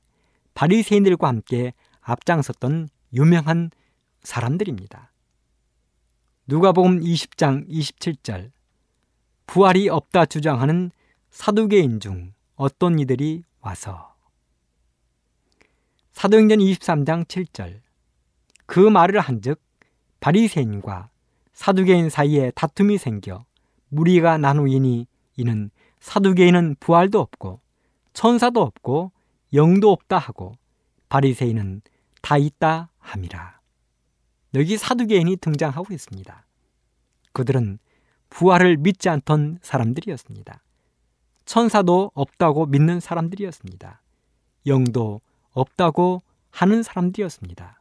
바리새인들과 0.54 1.26
함께 1.26 1.72
앞장섰던 2.00 2.90
유명한 3.12 3.70
사람들입니다. 4.26 5.12
누가복음 6.48 7.00
20장 7.00 7.68
27절 7.68 8.50
부활이 9.46 9.88
없다 9.88 10.26
주장하는 10.26 10.90
사두개인 11.30 12.00
중 12.00 12.32
어떤 12.56 12.98
이들이 12.98 13.44
와서 13.60 14.16
사도행전 16.12 16.58
23장 16.58 17.24
7절 17.26 17.80
그 18.66 18.80
말을 18.80 19.20
한즉 19.20 19.60
바리새인과 20.18 21.08
사두개인 21.52 22.10
사이에 22.10 22.50
다툼이 22.56 22.98
생겨 22.98 23.44
무리가 23.88 24.38
나누이니 24.38 25.06
이는 25.36 25.70
사두개인은 26.00 26.76
부활도 26.80 27.20
없고 27.20 27.60
천사도 28.12 28.60
없고 28.60 29.12
영도 29.54 29.92
없다 29.92 30.18
하고 30.18 30.56
바리새인은 31.08 31.82
다 32.22 32.38
있다 32.38 32.90
함이라. 32.98 33.55
여기 34.54 34.76
사두개인이 34.76 35.36
등장하고 35.36 35.92
있습니다. 35.92 36.46
그들은 37.32 37.78
부활을 38.30 38.76
믿지 38.76 39.08
않던 39.08 39.58
사람들이었습니다. 39.62 40.62
천사도 41.44 42.10
없다고 42.14 42.66
믿는 42.66 43.00
사람들이었습니다. 43.00 44.02
영도 44.66 45.20
없다고 45.52 46.22
하는 46.50 46.82
사람들이었습니다. 46.82 47.80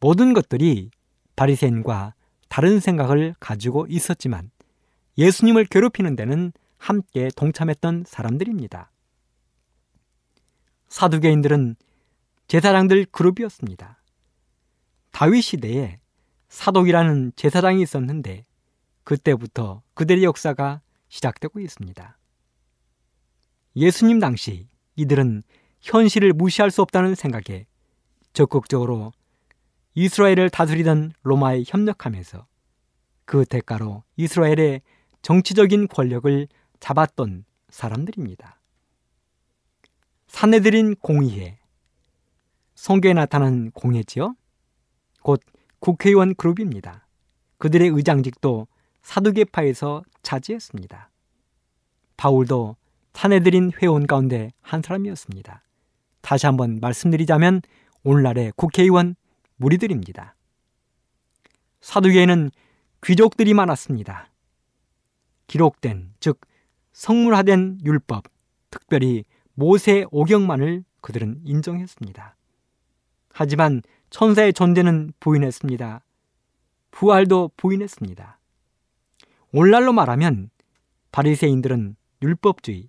모든 0.00 0.32
것들이 0.32 0.90
바리새인과 1.36 2.14
다른 2.48 2.80
생각을 2.80 3.34
가지고 3.40 3.86
있었지만 3.88 4.50
예수님을 5.18 5.66
괴롭히는 5.66 6.16
데는 6.16 6.52
함께 6.78 7.28
동참했던 7.36 8.04
사람들입니다. 8.06 8.90
사두개인들은 10.88 11.76
제사장들 12.48 13.06
그룹이었습니다. 13.06 14.01
다윗 15.12 15.42
시대에 15.42 16.00
사독이라는 16.48 17.32
제사장이 17.36 17.82
있었는데 17.82 18.44
그때부터 19.04 19.82
그들의 19.94 20.24
역사가 20.24 20.80
시작되고 21.08 21.60
있습니다. 21.60 22.18
예수님 23.76 24.18
당시 24.18 24.68
이들은 24.96 25.42
현실을 25.80 26.32
무시할 26.32 26.70
수 26.70 26.82
없다는 26.82 27.14
생각에 27.14 27.66
적극적으로 28.32 29.12
이스라엘을 29.94 30.50
다스리던 30.50 31.12
로마에 31.22 31.64
협력하면서 31.66 32.46
그 33.24 33.44
대가로 33.44 34.04
이스라엘의 34.16 34.82
정치적인 35.22 35.88
권력을 35.88 36.48
잡았던 36.80 37.44
사람들입니다. 37.68 38.60
사내들인 40.26 40.96
공의회, 40.96 41.58
성경에 42.74 43.14
나타난 43.14 43.70
공회지요? 43.70 44.34
곧 45.22 45.40
국회의원 45.78 46.34
그룹입니다. 46.34 47.06
그들의 47.58 47.88
의장직도 47.88 48.66
사두개파에서 49.02 50.02
차지했습니다. 50.22 51.10
바울도 52.16 52.76
사내들인 53.14 53.72
회원 53.80 54.06
가운데 54.06 54.52
한 54.62 54.82
사람이었습니다. 54.82 55.62
다시 56.22 56.46
한번 56.46 56.78
말씀드리자면 56.80 57.60
오늘날의 58.04 58.52
국회의원 58.56 59.14
무리들입니다. 59.56 60.34
사두개에는 61.80 62.50
귀족들이 63.04 63.54
많았습니다. 63.54 64.30
기록된, 65.46 66.14
즉 66.20 66.40
성물화된 66.92 67.80
율법, 67.84 68.24
특별히 68.70 69.24
모세 69.54 70.04
오경만을 70.10 70.84
그들은 71.00 71.42
인정했습니다. 71.44 72.36
하지만 73.32 73.82
천사의 74.12 74.52
존재는 74.52 75.14
부인했습니다. 75.20 76.04
부활도 76.90 77.50
부인했습니다. 77.56 78.38
오늘날로 79.52 79.94
말하면 79.94 80.50
바리새인들은 81.12 81.96
율법주의, 82.20 82.88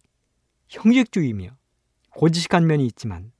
형식주의며 0.67 1.55
고지식한 2.09 2.67
면이 2.67 2.85
있지만 2.87 3.31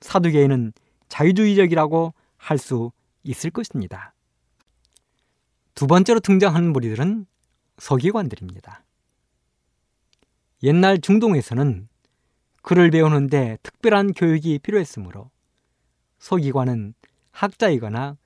사두개인은 0.00 0.74
자유주의적이라고 1.08 2.14
할 2.36 2.58
수 2.58 2.92
있을 3.24 3.50
것입니다. 3.50 4.14
두 5.74 5.88
번째로 5.88 6.20
등장하는 6.20 6.72
무리들은 6.72 7.26
서기관들입니다. 7.78 8.84
옛날 10.62 11.00
중동에서는 11.00 11.88
글을 12.62 12.92
배우는데 12.92 13.58
특별한 13.64 14.12
교육이 14.12 14.60
필요했으므로 14.60 15.30
서기관은 16.20 16.94
학자이거나 17.34 18.16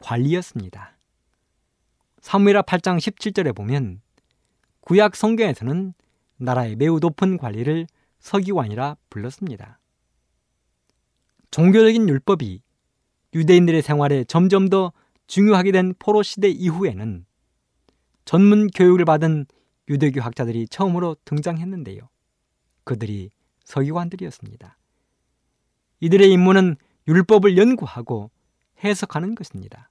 관리였습니다. 0.00 0.96
사무엘하 2.20 2.62
8장 2.62 2.98
17절에 2.98 3.54
보면 3.54 4.00
구약 4.80 5.16
성경에서는 5.16 5.94
나라의 6.36 6.76
매우 6.76 7.00
높은 7.00 7.38
관리를 7.38 7.86
서기관이라 8.20 8.96
불렀습니다. 9.10 9.80
종교적인 11.50 12.08
율법이 12.08 12.62
유대인들의 13.34 13.82
생활에 13.82 14.24
점점 14.24 14.68
더 14.68 14.92
중요하게 15.26 15.72
된 15.72 15.94
포로 15.98 16.22
시대 16.22 16.48
이후에는 16.48 17.26
전문 18.24 18.68
교육을 18.68 19.04
받은 19.04 19.46
유대교 19.88 20.20
학자들이 20.20 20.68
처음으로 20.68 21.16
등장했는데요. 21.24 22.08
그들이 22.84 23.30
서기관들이었습니다. 23.64 24.78
이들의 26.00 26.30
임무는 26.30 26.76
율법을 27.08 27.56
연구하고 27.56 28.30
해석하는 28.84 29.34
것입니다. 29.34 29.90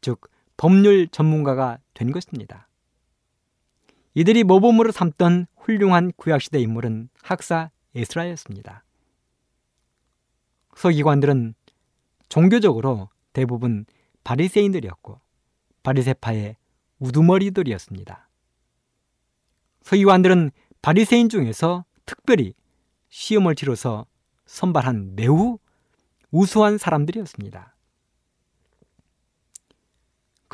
즉, 0.00 0.20
법률 0.56 1.08
전문가가 1.08 1.78
된 1.94 2.12
것입니다. 2.12 2.68
이들이 4.14 4.44
모범으로 4.44 4.92
삼던 4.92 5.46
훌륭한 5.56 6.12
구약시대 6.16 6.60
인물은 6.60 7.08
학사 7.22 7.70
에스라였습니다. 7.94 8.84
서기관들은 10.76 11.54
종교적으로 12.28 13.08
대부분 13.32 13.86
바리새인들이었고 14.22 15.20
바리새파의 15.82 16.56
우두머리들이었습니다. 16.98 18.28
서기관들은 19.82 20.50
바리새인 20.82 21.28
중에서 21.28 21.84
특별히 22.06 22.54
시험을 23.08 23.54
치러서 23.54 24.06
선발한 24.46 25.14
매우 25.14 25.58
우수한 26.30 26.78
사람들이었습니다. 26.78 27.73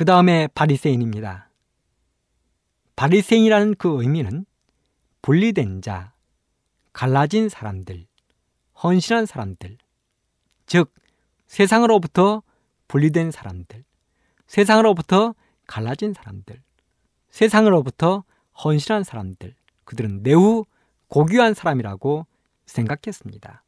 그 0.00 0.06
다음에 0.06 0.48
바리새인입니다. 0.54 1.50
바리새인이라는 2.96 3.74
그 3.74 4.00
의미는 4.00 4.46
분리된 5.20 5.82
자, 5.82 6.14
갈라진 6.94 7.50
사람들, 7.50 8.06
헌신한 8.82 9.26
사람들, 9.26 9.76
즉 10.64 10.94
세상으로부터 11.48 12.42
분리된 12.88 13.30
사람들, 13.30 13.84
세상으로부터 14.46 15.34
갈라진 15.66 16.14
사람들, 16.14 16.62
세상으로부터 17.28 18.24
헌신한 18.64 19.04
사람들, 19.04 19.54
그들은 19.84 20.22
매우 20.22 20.64
고귀한 21.08 21.52
사람이라고 21.52 22.26
생각했습니다. 22.64 23.62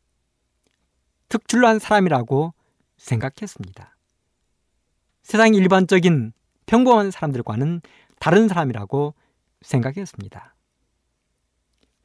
특출난 1.28 1.78
사람이라고 1.78 2.54
생각했습니다. 2.96 3.91
세상 5.22 5.54
일반적인 5.54 6.32
평범한 6.66 7.10
사람들과는 7.10 7.80
다른 8.18 8.48
사람이라고 8.48 9.14
생각했습니다. 9.62 10.54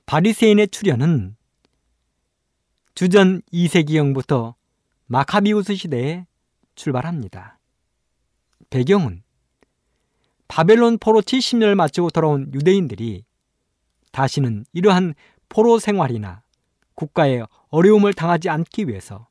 바리새인의 0.06 0.70
출현은 0.70 1.36
주전 2.96 3.42
2세기경부터 3.54 4.56
마카비우스 5.06 5.76
시대에 5.76 6.26
출발합니다. 6.76 7.60
배경은 8.70 9.24
바벨론 10.48 10.98
포로 10.98 11.22
70년을 11.22 11.76
마치고 11.76 12.10
돌아온 12.10 12.52
유대인들이 12.54 13.24
다시는 14.12 14.66
이러한 14.74 15.14
포로 15.50 15.80
생활이나 15.80 16.44
국가의 16.96 17.46
어려움을 17.70 18.14
당하지 18.14 18.50
않기 18.50 18.88
위해서 18.88 19.28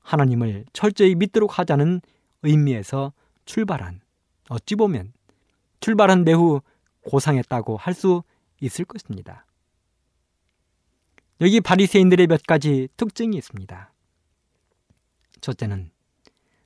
하나님을 0.00 0.64
철저히 0.72 1.14
믿도록 1.14 1.58
하자는 1.58 2.00
의미에서 2.42 3.12
출발한 3.44 4.00
어찌 4.48 4.74
보면 4.76 5.12
출발은 5.80 6.24
매우 6.24 6.60
고상했다고 7.02 7.76
할 7.76 7.94
수 7.94 8.22
있을 8.60 8.84
것입니다. 8.84 9.46
여기 11.40 11.60
바리새인들의 11.60 12.26
몇 12.26 12.42
가지 12.42 12.88
특징이 12.96 13.36
있습니다. 13.36 13.92
첫째는 15.40 15.92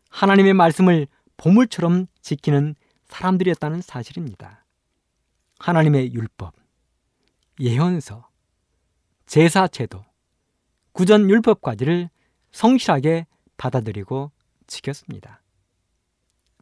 하나님의 0.09 0.55
말씀을 0.55 1.07
보물처럼 1.37 2.07
지키는 2.23 2.75
사람들이었다는 3.05 3.83
사실입니다. 3.83 4.65
하나님의 5.59 6.15
율법, 6.15 6.55
예언서, 7.61 8.29
제사 9.27 9.69
제도, 9.69 10.03
구전 10.93 11.29
율법까지를 11.29 12.09
성실하게 12.53 13.27
받아들이고 13.59 14.33
지켰습니다. 14.67 15.42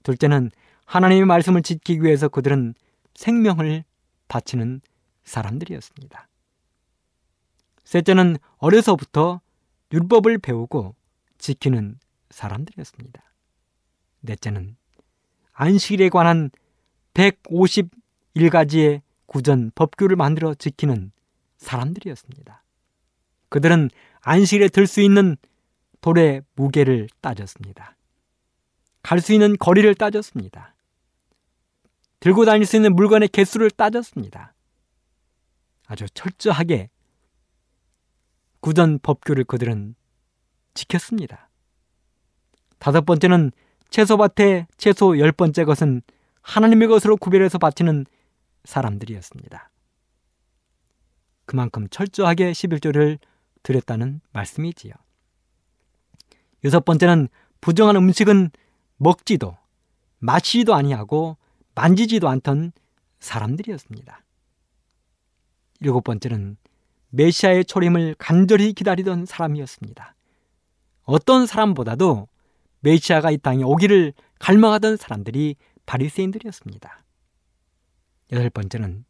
둘째는 0.03 0.51
하나님의 0.87 1.27
말씀을 1.27 1.63
지키기 1.63 2.03
위해서 2.03 2.29
그들은 2.29 2.75
생명을 3.15 3.85
바치는 4.29 4.81
사람들이었습니다. 5.25 6.29
셋째는 7.85 8.37
어려서부터 8.59 9.41
율법을 9.93 10.39
배우고 10.39 10.95
지키는 11.39 11.99
사람들이었습니다. 12.31 13.23
넷째는 14.21 14.77
안식일에 15.53 16.09
관한 16.09 16.51
151가지의 17.15 19.03
구전 19.27 19.73
법규를 19.75 20.17
만들어 20.17 20.55
지키는 20.55 21.13
사람들이었습니다. 21.59 22.63
그들은 23.49 23.91
안식일에 24.23 24.69
들 24.69 24.87
수 24.87 25.01
있는 25.01 25.37
돌의 26.01 26.43
무게를 26.55 27.09
따졌습니다. 27.21 27.97
갈 29.03 29.21
수 29.21 29.33
있는 29.33 29.57
거리를 29.57 29.95
따졌습니다. 29.95 30.75
들고 32.21 32.45
다닐 32.45 32.67
수 32.67 32.77
있는 32.77 32.95
물건의 32.95 33.29
개수를 33.29 33.71
따졌습니다. 33.71 34.55
아주 35.87 36.07
철저하게 36.11 36.91
구전 38.61 38.99
법규를 38.99 39.45
그들은 39.45 39.95
지켰습니다. 40.75 41.51
다섯 42.79 43.05
번째는 43.05 43.53
채소밭에 43.89 44.67
채소 44.77 45.19
열 45.19 45.33
번째 45.33 45.65
것은 45.65 46.03
하나님의 46.43 46.89
것으로 46.89 47.17
구별해서 47.17 47.59
바치는 47.59 48.07
사람들이었습니다. 48.65 49.71
그만큼 51.47 51.89
철저하게 51.89 52.53
11조를 52.53 53.19
드렸다는 53.63 54.21
말씀이지요. 54.33 54.93
여섯 56.65 56.85
번째는 56.85 57.29
부정한 57.61 57.97
음식은 57.97 58.51
먹지도 59.01 59.57
마시지도 60.19 60.75
아니하고 60.75 61.39
만지지도 61.75 62.29
않던 62.29 62.73
사람들이었습니다. 63.19 64.23
일곱 65.81 66.05
번째는 66.05 66.59
메시아의 67.09 67.65
초림을 67.65 68.17
간절히 68.19 68.75
기다리던 68.75 69.25
사람이었습니다. 69.25 70.15
어떤 71.05 71.47
사람보다도 71.47 72.29
메시아가 72.81 73.31
이 73.31 73.39
땅에 73.39 73.63
오기를 73.63 74.13
갈망하던 74.39 74.99
사람들이 74.99 75.57
바리새인들이었습니다. 75.87 77.03
여덟 78.33 78.51
번째는 78.51 79.05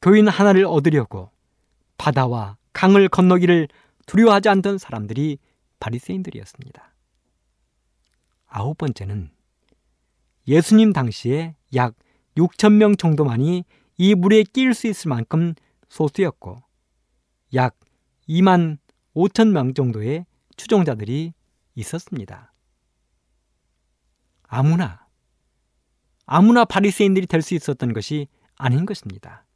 교인 0.00 0.26
하나를 0.26 0.64
얻으려고 0.64 1.30
바다와 1.98 2.56
강을 2.72 3.08
건너기를 3.08 3.68
두려워하지 4.06 4.48
않던 4.48 4.78
사람들이 4.78 5.38
바리새인들이었습니다. 5.80 6.95
아홉 8.46 8.78
번째는 8.78 9.30
예수님 10.48 10.92
당시에 10.92 11.56
약 11.74 11.94
6천 12.36 12.74
명 12.74 12.96
정도만이 12.96 13.64
이 13.98 14.14
물에 14.14 14.44
끼일 14.44 14.74
수 14.74 14.86
있을 14.86 15.08
만큼 15.08 15.54
소수였고 15.88 16.62
약 17.54 17.78
2만 18.28 18.78
5천 19.14 19.50
명 19.50 19.74
정도의 19.74 20.26
추종자들이 20.56 21.32
있었습니다. 21.74 22.52
아무나 24.42 25.06
아무나 26.26 26.64
바리새인들이 26.64 27.26
될 27.26 27.42
수 27.42 27.54
있었던 27.54 27.92
것이 27.92 28.28
아닌 28.56 28.86
것입니다. 28.86 29.46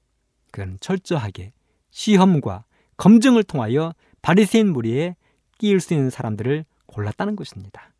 그건 0.53 0.79
철저하게 0.81 1.53
시험과 1.90 2.64
검증을 2.96 3.44
통하여 3.44 3.94
바리새인 4.22 4.72
무리에 4.72 5.16
끼일 5.59 5.81
수 5.81 5.94
있는 5.94 6.11
사람들을 6.11 6.64
골랐다는 6.87 7.37
것입니다. 7.37 7.92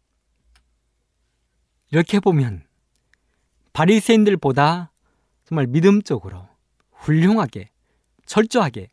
이렇게 1.91 2.21
보면 2.21 2.65
바리새인들보다 3.73 4.93
정말 5.45 5.67
믿음적으로 5.67 6.49
훌륭하게 6.93 7.71
철저하게 8.27 8.89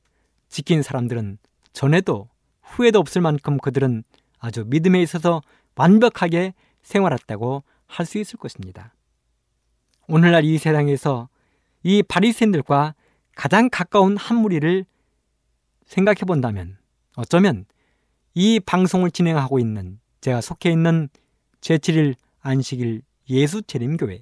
지킨 0.49 0.81
사람들은 0.81 1.37
전에도 1.73 2.29
후회도 2.63 2.99
없을 2.99 3.21
만큼 3.21 3.57
그들은 3.57 4.03
아주 4.39 4.63
믿음에 4.65 5.01
있어서 5.01 5.41
완벽하게 5.75 6.53
생활했다고 6.81 7.63
할 7.85 8.05
수 8.05 8.17
있을 8.17 8.37
것입니다. 8.37 8.93
오늘날 10.07 10.43
이 10.43 10.57
세상에서 10.57 11.29
이 11.83 12.03
바리새인들과 12.03 12.95
가장 13.35 13.69
가까운 13.69 14.17
한 14.17 14.37
무리를 14.37 14.85
생각해 15.85 16.21
본다면 16.27 16.77
어쩌면 17.15 17.65
이 18.33 18.59
방송을 18.59 19.11
진행하고 19.11 19.59
있는 19.59 19.99
제가 20.21 20.41
속해 20.41 20.71
있는 20.71 21.09
제7일 21.61 22.15
안식일 22.47 23.01
예수 23.29 23.61
재림교회 23.61 24.21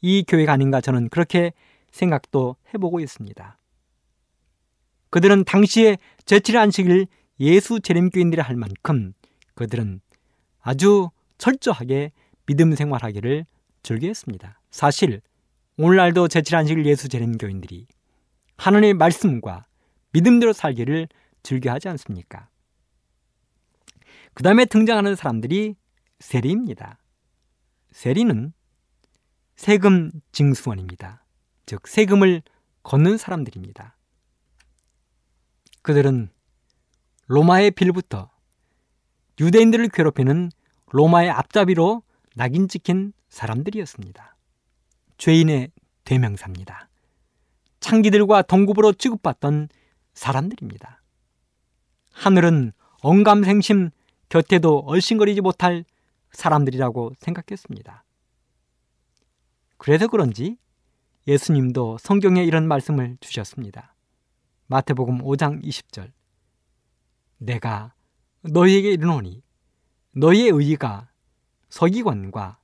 이 0.00 0.24
교회가 0.26 0.52
아닌가 0.52 0.80
저는 0.80 1.08
그렇게 1.08 1.52
생각도 1.90 2.56
해보고 2.72 3.00
있습니다. 3.00 3.58
그들은 5.10 5.44
당시에 5.44 5.98
제7일 6.24 6.56
안식일 6.56 7.06
예수 7.40 7.80
재림교인들이 7.80 8.40
할 8.40 8.56
만큼 8.56 9.12
그들은 9.54 10.00
아주 10.60 11.10
철저하게 11.38 12.12
믿음 12.46 12.74
생활하기를 12.74 13.46
즐겨했습니다. 13.82 14.60
사실 14.70 15.20
오늘날도 15.76 16.28
제7일 16.28 16.54
안식일 16.54 16.86
예수 16.86 17.08
재림교인들이 17.08 17.86
하나님의 18.58 18.94
말씀과 18.94 19.66
믿음대로 20.12 20.52
살기를 20.52 21.08
즐겨하지 21.42 21.88
않습니까? 21.88 22.48
그 24.34 24.42
다음에 24.42 24.64
등장하는 24.64 25.16
사람들이 25.16 25.74
세리입니다. 26.20 26.98
세리는 27.96 28.52
세금 29.56 30.10
징수원입니다. 30.30 31.24
즉, 31.64 31.88
세금을 31.88 32.42
걷는 32.82 33.16
사람들입니다. 33.16 33.96
그들은 35.80 36.28
로마의 37.28 37.70
빌부터 37.70 38.30
유대인들을 39.40 39.88
괴롭히는 39.88 40.50
로마의 40.90 41.30
앞잡이로 41.30 42.02
낙인 42.34 42.68
찍힌 42.68 43.14
사람들이었습니다. 43.30 44.36
죄인의 45.16 45.70
대명사입니다. 46.04 46.90
창기들과 47.80 48.42
동급으로 48.42 48.92
취급받던 48.92 49.70
사람들입니다. 50.12 51.00
하늘은 52.12 52.72
언감생심 53.00 53.88
곁에도 54.28 54.80
얼씬거리지 54.80 55.40
못할 55.40 55.86
사람들이라고 56.36 57.14
생각했습니다. 57.18 58.04
그래서 59.78 60.06
그런지 60.06 60.58
예수님도 61.26 61.98
성경에 61.98 62.44
이런 62.44 62.68
말씀을 62.68 63.16
주셨습니다. 63.20 63.94
마태복음 64.66 65.18
5장 65.22 65.64
20절. 65.64 66.12
내가 67.38 67.94
너희에게 68.42 68.92
이르노니 68.92 69.42
너희의 70.12 70.50
의의가 70.50 71.10
서기관과 71.70 72.58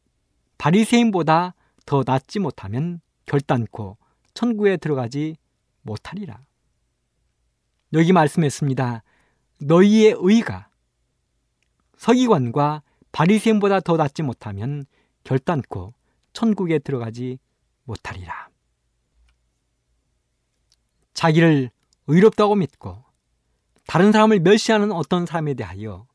바리새인보다 0.58 1.54
더 1.87 2.02
낫지 2.06 2.38
못하면 2.38 3.00
결단코 3.26 3.96
천국에 4.35 4.76
들어가지 4.76 5.37
못하리라. 5.82 6.40
여기 7.94 8.12
말씀했습니다. 8.12 9.02
너희의 9.61 10.14
의가 10.18 10.68
서기관과 11.96 12.82
바리새인보다 13.12 13.81
더 13.81 13.96
낫지 13.96 14.22
못하면 14.22 14.87
결단코 15.25 15.94
천국에 16.33 16.79
들어가지 16.79 17.38
못하리라. 17.85 18.48
자기를 21.14 21.70
의롭다고 22.07 22.55
믿고 22.57 23.05
다른 23.87 24.12
사람을 24.12 24.40
멸시하는 24.40 24.92
어떤 24.92 25.27
사람에 25.27 25.55
대하여 25.55 26.07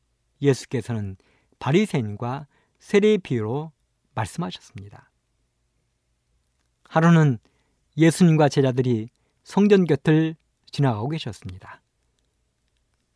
예수께서는 0.42 1.16
바리새인과 1.58 2.46
세례의 2.78 3.18
비유로 3.18 3.72
말씀하셨습니다. 4.14 5.10
하루는 6.84 7.38
예수님과 7.96 8.48
제자들이 8.48 9.08
성전 9.44 9.84
곁을 9.84 10.36
지나가고 10.70 11.08
계셨습니다. 11.08 11.80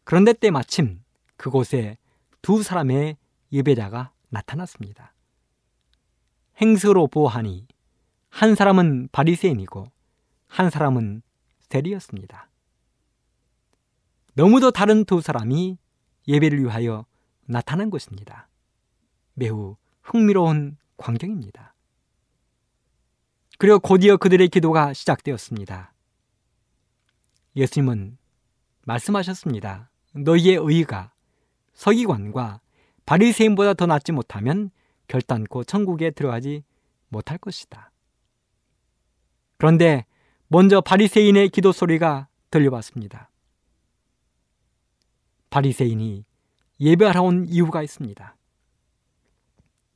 그런데 0.04 0.32
때마침 0.32 1.02
그곳에 1.36 1.96
두 2.40 2.62
사람의 2.62 3.16
예배자가 3.52 4.12
나타났습니다. 4.30 5.14
행서로 6.60 7.06
보하니 7.08 7.66
한 8.30 8.54
사람은 8.54 9.08
바리새인이고 9.12 9.86
한 10.46 10.70
사람은 10.70 11.22
세리였습니다. 11.68 12.48
너무도 14.34 14.70
다른 14.70 15.04
두 15.04 15.20
사람이 15.20 15.78
예배를 16.28 16.60
위하여 16.60 17.04
나타난 17.44 17.90
것입니다. 17.90 18.48
매우 19.34 19.76
흥미로운 20.02 20.76
광경입니다. 20.96 21.74
그리고 23.58 23.78
곧이어 23.78 24.16
그들의 24.16 24.48
기도가 24.48 24.92
시작되었습니다. 24.92 25.92
예수님은 27.56 28.18
말씀하셨습니다. 28.84 29.90
너희의 30.12 30.56
의가 30.60 31.12
서기관과 31.74 32.60
바리새인보다 33.06 33.74
더 33.74 33.86
낫지 33.86 34.12
못하면 34.12 34.70
결단코 35.08 35.64
천국에 35.64 36.10
들어가지 36.10 36.64
못할 37.08 37.38
것이다. 37.38 37.90
그런데 39.58 40.06
먼저 40.48 40.80
바리새인의 40.80 41.50
기도 41.50 41.72
소리가 41.72 42.28
들려왔습니다. 42.50 43.30
바리새인이 45.50 46.24
예배하러 46.80 47.22
온 47.22 47.46
이유가 47.46 47.82
있습니다. 47.82 48.36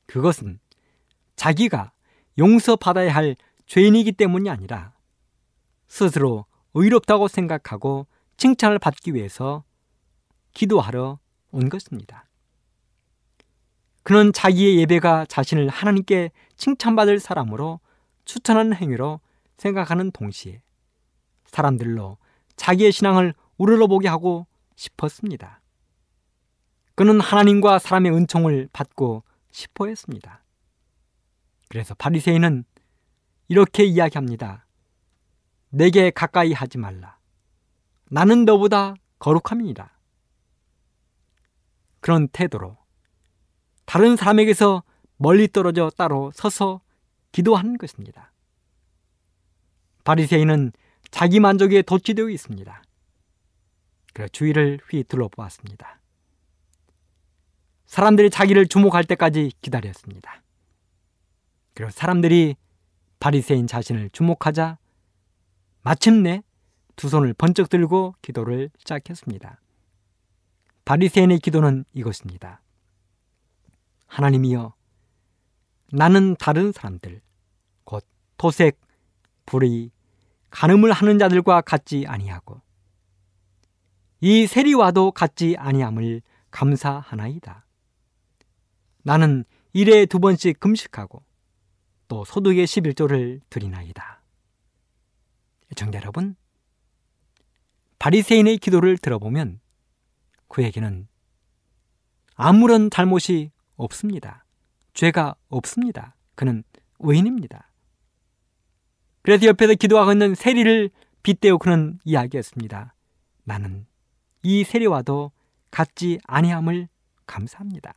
그것은 0.05 0.59
자기가 1.35 1.91
용서받아야 2.37 3.13
할 3.13 3.35
죄인이기 3.65 4.13
때문이 4.13 4.49
아니라 4.49 4.93
스스로 5.87 6.45
의롭다고 6.73 7.27
생각하고 7.27 8.07
칭찬을 8.37 8.79
받기 8.79 9.13
위해서 9.13 9.63
기도하러 10.53 11.19
온 11.51 11.69
것입니다. 11.69 12.26
그는 14.07 14.31
자기의 14.31 14.77
예배가 14.77 15.25
자신을 15.25 15.67
하나님께 15.67 16.31
칭찬받을 16.55 17.19
사람으로 17.19 17.81
추천하는 18.23 18.73
행위로 18.73 19.19
생각하는 19.57 20.11
동시에 20.11 20.61
사람들로 21.43 22.17
자기의 22.55 22.93
신앙을 22.93 23.33
우러러보게 23.57 24.07
하고 24.07 24.47
싶었습니다. 24.77 25.59
그는 26.95 27.19
하나님과 27.19 27.79
사람의 27.79 28.13
은총을 28.13 28.69
받고 28.71 29.23
싶어 29.51 29.87
했습니다. 29.87 30.41
그래서 31.67 31.93
바리새인은 31.93 32.63
이렇게 33.49 33.83
이야기합니다. 33.83 34.65
내게 35.67 36.11
가까이 36.11 36.53
하지 36.53 36.77
말라. 36.77 37.17
나는 38.09 38.45
너보다 38.45 38.93
거룩함이니라. 39.19 39.91
그런 41.99 42.29
태도로 42.29 42.86
다른 43.87 44.17
사람에게서 44.17 44.83
멀리 45.15 45.47
떨어져 45.47 45.89
따로 45.89 46.29
서서 46.35 46.81
기도하는 47.31 47.77
것입니다. 47.77 48.33
바리새인은 50.03 50.73
자기 51.09 51.39
만족에 51.39 51.81
도취되어 51.81 52.29
있습니다. 52.29 52.83
그래 54.13 54.27
주위를 54.29 54.81
휘 54.89 55.05
둘러 55.05 55.29
보았습니다. 55.29 56.01
사람들이 57.85 58.29
자기를 58.29 58.67
주목할 58.67 59.05
때까지 59.05 59.53
기다렸습니다. 59.61 60.43
그리고 61.73 61.89
사람들이 61.89 62.57
바리새인 63.21 63.67
자신을 63.67 64.09
주목하자 64.11 64.77
마침내 65.83 66.43
두 66.97 67.07
손을 67.07 67.33
번쩍 67.33 67.69
들고 67.69 68.15
기도를 68.21 68.69
시작했습니다. 68.79 69.61
바리새인의 70.83 71.39
기도는 71.39 71.85
이것입니다. 71.93 72.59
하나님이여 74.07 74.73
나는 75.93 76.35
다른 76.35 76.71
사람들 76.71 77.21
곧 77.83 78.05
토색, 78.37 78.79
불의, 79.45 79.91
간음을 80.49 80.91
하는 80.91 81.19
자들과 81.19 81.61
같지 81.61 82.05
아니하고 82.07 82.61
이 84.19 84.47
세리와도 84.47 85.11
같지 85.11 85.55
아니함을 85.57 86.21
감사하나이다. 86.51 87.65
나는 89.03 89.45
일에 89.73 90.05
두 90.05 90.19
번씩 90.19 90.59
금식하고 90.59 91.23
또 92.07 92.25
소득의 92.25 92.65
11조를 92.65 93.41
드리나이다. 93.49 94.21
정자 95.75 95.99
여러분, 95.99 96.35
바리새인의 97.99 98.57
기도를 98.57 98.97
들어보면 98.97 99.59
그에게는 100.47 101.07
아무런 102.35 102.89
잘못이 102.89 103.51
없습니다. 103.77 104.43
죄가 104.93 105.35
없습니다. 105.49 106.15
그는 106.35 106.63
의인입니다. 106.99 107.71
그래서 109.21 109.45
옆에서 109.47 109.75
기도하고 109.75 110.11
있는 110.11 110.35
세리를 110.35 110.89
빗대어 111.23 111.57
그는 111.57 111.99
이야기했습니다. 112.03 112.93
나는 113.43 113.85
이 114.43 114.63
세리와도 114.63 115.31
같지 115.71 116.19
아니함을 116.25 116.87
감사합니다. 117.25 117.93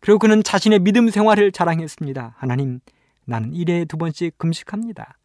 그리고 0.00 0.18
그는 0.18 0.42
자신의 0.42 0.80
믿음 0.80 1.10
생활을 1.10 1.52
자랑했습니다. 1.52 2.34
하나님, 2.36 2.80
나는 3.24 3.52
일에 3.52 3.84
두 3.84 3.96
번씩 3.96 4.38
금식합니다. 4.38 5.18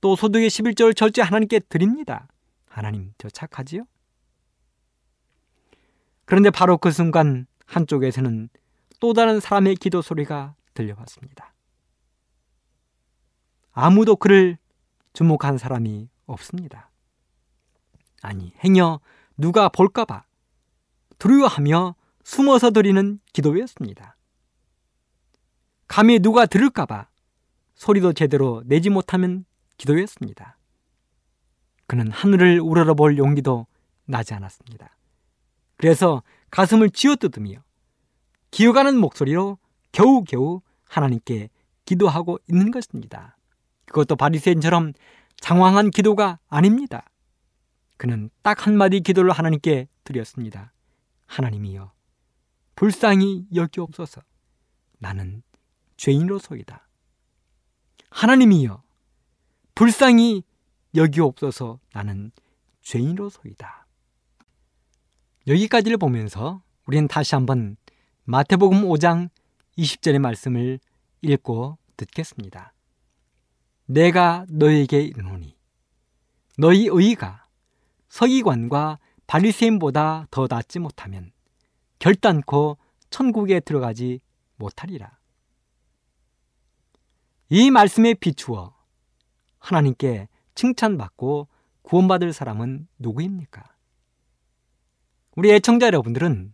또 0.00 0.16
소득의 0.16 0.48
11조를 0.48 0.96
절제 0.96 1.22
하나님께 1.22 1.60
드립니다. 1.60 2.28
하나님, 2.68 3.12
저 3.18 3.28
착하지요? 3.28 3.84
그런데 6.24 6.50
바로 6.50 6.78
그 6.78 6.90
순간 6.90 7.46
한쪽에서는 7.68 8.48
또 8.98 9.12
다른 9.12 9.40
사람의 9.40 9.76
기도 9.76 10.02
소리가 10.02 10.54
들려왔습니다. 10.74 11.54
아무도 13.72 14.16
그를 14.16 14.58
주목한 15.12 15.58
사람이 15.58 16.08
없습니다. 16.26 16.90
아니, 18.22 18.52
행여 18.64 19.00
누가 19.36 19.68
볼까봐 19.68 20.24
두려워하며 21.18 21.94
숨어서 22.24 22.70
드리는 22.70 23.20
기도였습니다. 23.32 24.16
감히 25.86 26.18
누가 26.18 26.46
들을까봐 26.46 27.08
소리도 27.74 28.12
제대로 28.12 28.62
내지 28.66 28.90
못하면 28.90 29.44
기도였습니다. 29.76 30.58
그는 31.86 32.10
하늘을 32.10 32.60
우러러볼 32.60 33.16
용기도 33.16 33.66
나지 34.04 34.34
않았습니다. 34.34 34.96
그래서 35.76 36.22
가슴을 36.50 36.90
쥐어뜯으며 36.90 37.62
기어가는 38.50 38.96
목소리로 38.96 39.58
겨우겨우 39.92 40.62
하나님께 40.88 41.50
기도하고 41.84 42.38
있는 42.48 42.70
것입니다. 42.70 43.36
그것도 43.86 44.16
바리새인처럼 44.16 44.92
장황한 45.40 45.90
기도가 45.90 46.38
아닙니다. 46.48 47.04
그는 47.96 48.30
딱 48.42 48.66
한마디 48.66 49.00
기도를 49.00 49.32
하나님께 49.32 49.88
드렸습니다. 50.04 50.72
하나님이여 51.26 51.92
불쌍히 52.76 53.46
여기옵소서. 53.54 54.22
나는 54.98 55.42
죄인으로소이다. 55.96 56.88
하나님이여, 58.10 58.82
불쌍히 59.74 60.44
여기옵소서. 60.94 61.80
나는 61.92 62.30
죄인으로소이다. 62.82 63.87
여기까지를 65.48 65.96
보면서 65.96 66.62
우리는 66.86 67.08
다시 67.08 67.34
한번 67.34 67.76
마태복음 68.24 68.82
5장 68.82 69.30
20절의 69.78 70.18
말씀을 70.18 70.78
읽고 71.22 71.78
듣겠습니다. 71.96 72.74
내가 73.86 74.44
너에게 74.50 75.00
이르노니 75.00 75.56
너희 76.58 76.88
의가 76.90 77.46
서기관과 78.10 78.98
바리새인보다 79.26 80.26
더 80.30 80.46
낫지 80.48 80.80
못하면 80.80 81.32
결단코 81.98 82.76
천국에 83.08 83.60
들어가지 83.60 84.20
못하리라. 84.56 85.18
이 87.48 87.70
말씀에 87.70 88.12
비추어 88.14 88.74
하나님께 89.60 90.28
칭찬받고 90.54 91.48
구원받을 91.82 92.34
사람은 92.34 92.86
누구입니까? 92.98 93.77
우리 95.38 95.52
애청자 95.52 95.86
여러분들은 95.86 96.52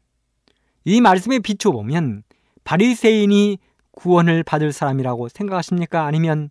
이 0.84 1.00
말씀에 1.00 1.38
비추어 1.38 1.72
보면 1.72 2.22
바리새인이 2.64 3.58
구원을 3.92 4.42
받을 4.42 4.74
사람이라고 4.74 5.30
생각하십니까? 5.30 6.04
아니면 6.04 6.50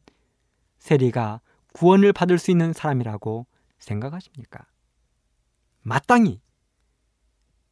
세리가 0.79 1.41
구원을 1.73 2.11
받을 2.11 2.39
수 2.39 2.49
있는 2.49 2.73
사람이라고 2.73 3.45
생각하십니까? 3.77 4.65
마땅히 5.83 6.41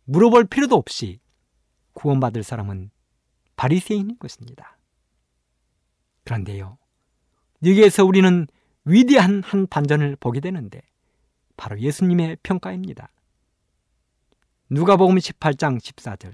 물어볼 0.03 0.45
필요도 0.45 0.75
없이 0.75 1.19
구원받을 1.93 2.43
사람은 2.43 2.91
바리새인인 3.55 4.19
것입니다. 4.19 4.77
그런데요. 6.23 6.77
여기에서 7.65 8.05
우리는 8.05 8.45
위대한 8.85 9.41
한 9.41 9.65
반전을 9.65 10.17
보게 10.17 10.39
되는데 10.39 10.83
바로 11.57 11.79
예수님의 11.79 12.37
평가입니다. 12.43 13.09
누가복음 14.73 15.17
18장 15.17 15.81
14절 15.81 16.33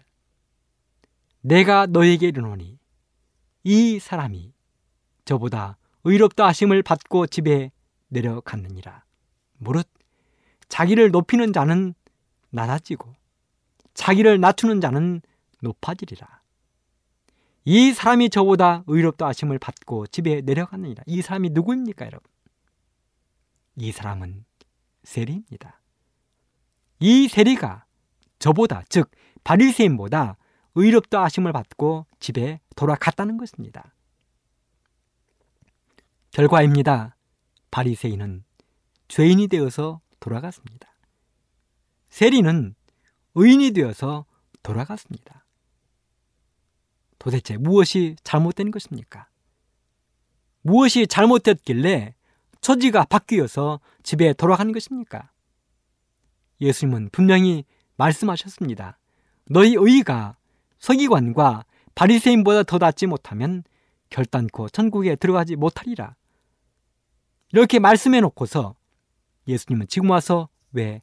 내가 1.42 1.88
너에게 1.88 2.28
이르노니 2.28 2.78
이 3.64 4.00
사람이 4.00 4.54
저보다 5.26 5.80
의롭다 6.04 6.46
하심을 6.46 6.84
받고 6.84 7.26
집에 7.26 7.72
내려갔느니라. 8.10 9.04
무릇 9.58 9.90
자기를 10.70 11.10
높이는 11.10 11.52
자는 11.52 11.96
낮아지고 12.52 13.12
자기를 13.96 14.40
낮추는 14.40 14.82
자는 14.82 15.24
높아지리라. 15.64 16.44
이 17.66 17.92
사람이 17.92 18.30
저보다 18.30 18.84
의롭다 18.86 19.26
하심을 19.30 19.58
받고 19.58 20.06
집에 20.06 20.42
내려갔느니라. 20.42 21.04
이 21.08 21.24
사람이 21.24 21.50
누구입니까, 21.50 22.06
여러분? 22.06 22.30
이 23.78 23.92
사람은 23.92 24.46
세리입니다. 25.06 25.82
이 27.00 27.28
세리가 27.28 27.87
저보다 28.40 28.84
즉 28.90 29.10
바리새인보다 29.44 30.38
의롭다 30.76 31.24
하심을 31.24 31.54
받고 31.54 32.06
집에 32.20 32.60
돌아갔다는 32.76 33.38
것입니다. 33.38 33.94
결과입니다. 36.32 37.16
바리새인은 37.72 38.44
죄인이 39.08 39.48
되어서 39.48 40.02
돌아갔습니다. 40.20 40.90
세리는 42.10 42.76
의인이 43.36 43.72
되어서 43.72 44.26
돌아갔습니다. 44.64 45.46
도대체 47.20 47.58
무엇이 47.58 48.16
잘못된 48.24 48.72
것입니까? 48.72 49.28
무엇이 50.62 51.08
잘못됐길래 51.08 52.16
처지가 52.62 53.06
바뀌어서 53.06 53.80
집에 54.04 54.34
돌아간 54.34 54.72
것입니까? 54.72 55.32
예수님은 56.62 57.10
분명히 57.12 57.64
말씀하셨습니다. 57.98 58.98
너희 59.50 59.76
의가 59.78 60.38
서기관과 60.80 61.66
바리새인보다 61.96 62.64
더 62.64 62.78
낫지 62.78 63.08
못하면 63.08 63.64
결단코 64.10 64.70
천국에 64.70 65.16
들어가지 65.16 65.56
못하리라. 65.56 66.16
이렇게 67.52 67.80
말씀해 67.80 68.22
놓고서 68.22 68.76
예수님은 69.48 69.88
지금 69.88 70.10
와서 70.10 70.50
왜 70.72 71.02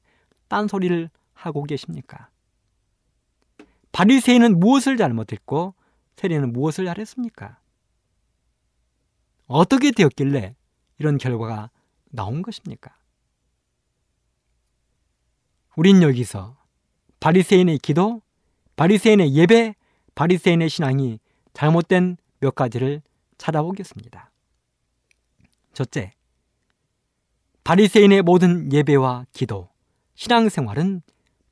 딴소리를 0.49 1.11
하고 1.33 1.65
계십니까? 1.65 2.31
바리새인은 3.93 4.59
무엇을 4.59 4.97
잘못했고 4.97 5.75
세리는 6.17 6.53
무엇을 6.53 6.85
잘했습니까? 6.87 7.59
어떻게 9.47 9.91
되었길래 9.91 10.55
이런 10.99 11.19
결과가 11.19 11.71
나온 12.11 12.43
것입니까? 12.43 12.95
우린 15.77 16.03
여기서 16.03 16.57
바리새인의 17.21 17.79
기도, 17.79 18.23
바리새인의 18.77 19.35
예배, 19.35 19.75
바리새인의 20.15 20.69
신앙이 20.69 21.19
잘못된 21.53 22.17
몇 22.41 22.55
가지를 22.55 23.03
찾아보겠습니다. 23.39 24.31
첫째, 25.73 26.13
바리새인의 27.65 28.23
모든 28.23 28.73
예배와 28.73 29.27
기도, 29.33 29.71
신앙생활은 30.15 31.03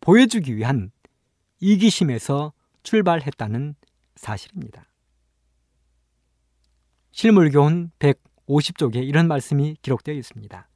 보여주기 0.00 0.56
위한 0.56 0.90
이기심에서 1.60 2.52
출발했다는 2.82 3.74
사실입니다. 4.16 4.86
실물교훈 7.12 7.90
150쪽에 7.98 8.96
이런 8.96 9.28
말씀이 9.28 9.76
기록되어 9.82 10.14
있습니다. 10.14 10.68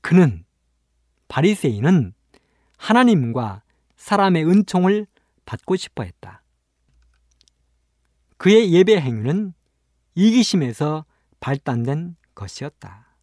그는 0.00 0.44
바리새인은 1.28 2.14
하나님과 2.76 3.62
사람의 4.04 4.44
은총을 4.44 5.06
받고 5.46 5.76
싶어 5.76 6.02
했다. 6.02 6.42
그의 8.36 8.70
예배 8.70 9.00
행위는 9.00 9.54
이기심에서 10.14 11.06
발단된 11.40 12.14
것이었다. 12.34 13.16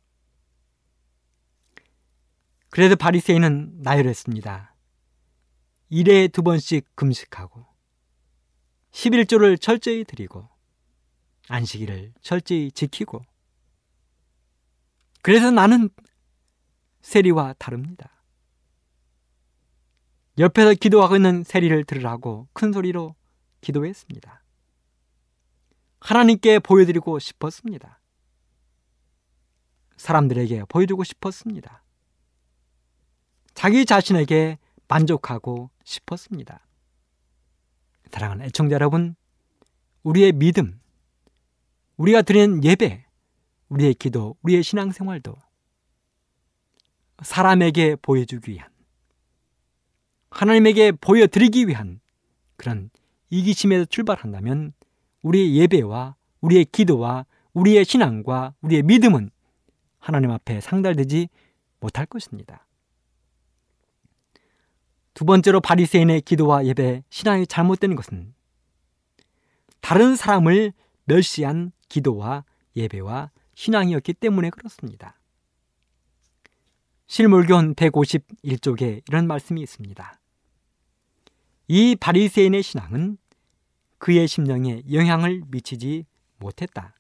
그래도 2.72 2.96
바리새인은 2.96 3.84
나열했습니다. 3.84 4.76
일에 5.90 6.28
두 6.28 6.42
번씩 6.42 6.96
금식하고 6.96 7.64
11조를 8.90 9.62
철저히 9.62 10.04
드리고 10.04 10.50
안식일을 11.48 12.14
철저히 12.22 12.72
지키고 12.72 13.24
그래서 15.22 15.52
나는 15.52 15.92
세리와 17.02 17.54
다릅니다. 17.60 18.21
옆에서 20.42 20.74
기도하고 20.74 21.16
있는 21.18 21.44
세리를 21.44 21.84
들으라고 21.84 22.48
큰 22.54 22.74
소리로 22.74 23.14
기도했습니다. 23.62 24.44
하나님께 26.00 26.58
보여드리고 26.58 27.20
싶었습니다. 27.20 28.00
사람들에게 29.98 30.64
보여주고 30.68 31.04
싶었습니다. 31.04 31.84
자기 33.54 33.86
자신에게 33.86 34.58
만족하고 34.88 35.70
싶었습니다. 35.84 36.66
사랑하는 38.10 38.46
애청자 38.46 38.74
여러분, 38.74 39.16
우리의 40.02 40.32
믿음, 40.32 40.82
우리가 41.98 42.24
드리는 42.24 42.64
예배, 42.64 43.06
우리의 43.70 43.94
기도, 43.94 44.36
우리의 44.42 44.64
신앙생활도 44.64 45.36
사람에게 47.22 47.98
보여주기 47.98 48.54
위한, 48.54 48.71
하나님에게 50.32 50.94
보여드리기 50.94 51.68
위한 51.68 52.00
그런 52.56 52.90
이기심에서 53.30 53.86
출발한다면 53.86 54.74
우리의 55.22 55.56
예배와 55.58 56.16
우리의 56.42 56.66
기도와 56.66 57.26
우리의 57.54 57.86
신앙과 57.86 58.54
우리의 58.62 58.84
믿음은 58.84 59.30
하나님 60.00 60.32
앞에 60.32 60.62
상달되지 60.62 61.30
못할 61.80 62.06
것입니다. 62.06 62.66
두 65.14 65.26
번째로 65.26 65.60
바리새인의 65.60 66.22
기도와 66.22 66.66
예배, 66.66 67.04
신앙이 67.10 67.46
잘못된 67.46 67.96
것은 67.96 68.34
다른 69.82 70.16
사람을 70.16 70.74
멸시한 71.04 71.72
기도와 71.90 72.46
예배와 72.76 73.32
신앙이었기 73.56 74.14
때문에 74.14 74.50
그렇습니다. 74.50 75.20
실물교훈 77.08 77.76
151쪽에 77.76 79.02
이런 79.08 79.28
말씀이 79.28 79.62
있습니다. 79.62 80.21
이 81.74 81.96
바리새인의 81.96 82.64
신앙은 82.64 83.18
그의 83.98 84.28
심령에 84.28 84.84
영향을 84.92 85.42
미치지 85.48 86.06
못했다. 86.38 86.94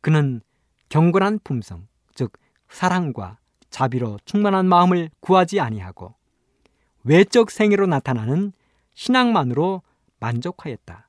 그는 0.00 0.40
경건한 0.88 1.38
품성, 1.44 1.86
즉 2.12 2.32
사랑과 2.68 3.38
자비로 3.70 4.18
충만한 4.24 4.68
마음을 4.68 5.10
구하지 5.20 5.60
아니하고 5.60 6.16
외적 7.04 7.52
생애로 7.52 7.86
나타나는 7.86 8.52
신앙만으로 8.94 9.82
만족하였다. 10.18 11.08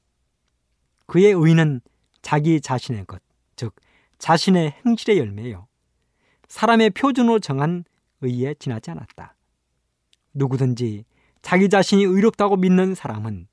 그의 1.07 1.33
의는 1.33 1.81
자기 2.21 2.61
자신의 2.61 3.05
것, 3.05 3.19
즉 3.55 3.73
자신의 4.19 4.75
행실의 4.85 5.17
열매요. 5.17 5.65
사람의 6.47 6.91
표준으로 6.91 7.39
정한 7.39 7.83
의에 8.21 8.53
지나지 8.59 8.91
않았다. 8.91 9.33
누구든지 10.35 11.05
자기 11.41 11.69
자신이 11.69 12.03
의롭다고 12.03 12.57
믿는 12.57 12.95
사람은 12.95 13.47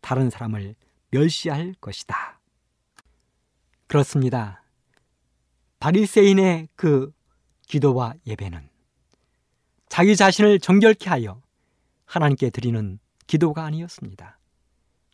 다른 0.00 0.30
사람을 0.30 0.74
멸시할 1.10 1.74
것이다. 1.80 2.40
그렇습니다. 3.86 4.62
바리새인의 5.80 6.68
그 6.76 7.12
기도와 7.66 8.14
예배는 8.26 8.68
자기 9.88 10.16
자신을 10.16 10.58
정결케 10.58 11.08
하여 11.08 11.40
하나님께 12.04 12.50
드리는 12.50 12.98
기도가 13.26 13.64
아니었습니다. 13.64 14.38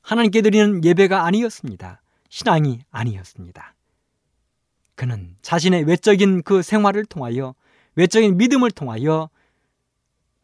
하나님께 0.03 0.43
드리는 0.43 0.85
예배가 0.85 1.25
아니었습니다. 1.25 2.01
신앙이 2.29 2.81
아니었습니다. 2.91 3.75
그는 4.95 5.37
자신의 5.43 5.85
외적인 5.85 6.43
그 6.43 6.63
생활을 6.63 7.05
통하여 7.05 7.55
외적인 7.97 8.37
믿음을 8.37 8.71
통하여 8.71 9.29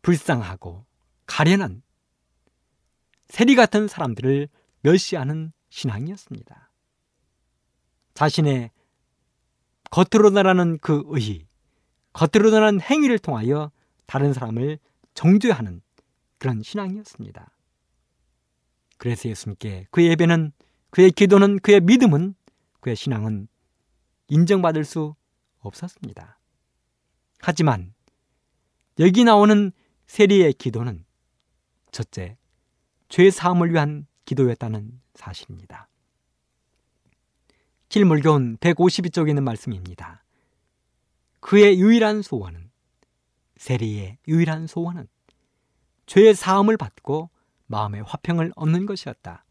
불쌍하고 0.02 0.84
가련한 1.26 1.82
세리 3.28 3.54
같은 3.54 3.88
사람들을 3.88 4.48
멸시하는 4.80 5.52
신앙이었습니다. 5.68 6.70
자신의 8.14 8.70
겉으로 9.90 10.30
나라는 10.30 10.78
그 10.78 11.02
의의, 11.06 11.46
겉으로 12.12 12.50
나라는 12.50 12.80
행위를 12.80 13.18
통하여 13.18 13.70
다른 14.06 14.32
사람을 14.32 14.78
정죄하는 15.14 15.82
그런 16.38 16.62
신앙이었습니다. 16.62 17.50
그래서 18.98 19.28
예수님께 19.28 19.86
그의 19.90 20.08
예배는 20.10 20.52
그의 20.90 21.10
기도는 21.10 21.58
그의 21.58 21.80
믿음은 21.80 22.34
그의 22.80 22.96
신앙은 22.96 23.48
인정받을 24.28 24.84
수 24.84 25.14
없었습니다. 25.58 26.38
하지만 27.40 27.94
여기 28.98 29.24
나오는 29.24 29.72
세리의 30.06 30.54
기도는 30.54 31.05
첫째, 31.96 32.36
죄 33.08 33.30
사함을 33.30 33.72
위한 33.72 34.06
기도였다는 34.26 35.00
사실입니다. 35.14 35.88
길물교훈 37.88 38.58
152쪽에 38.58 39.30
있는 39.30 39.44
말씀입니다. 39.44 40.22
그의 41.40 41.80
유일한 41.80 42.20
소원은 42.20 42.70
세리의 43.56 44.18
유일한 44.28 44.66
소원은 44.66 45.08
죄의 46.04 46.34
사함을 46.34 46.76
받고 46.76 47.30
마음의 47.64 48.02
화평을 48.02 48.52
얻는 48.56 48.84
것이었다. 48.84 49.46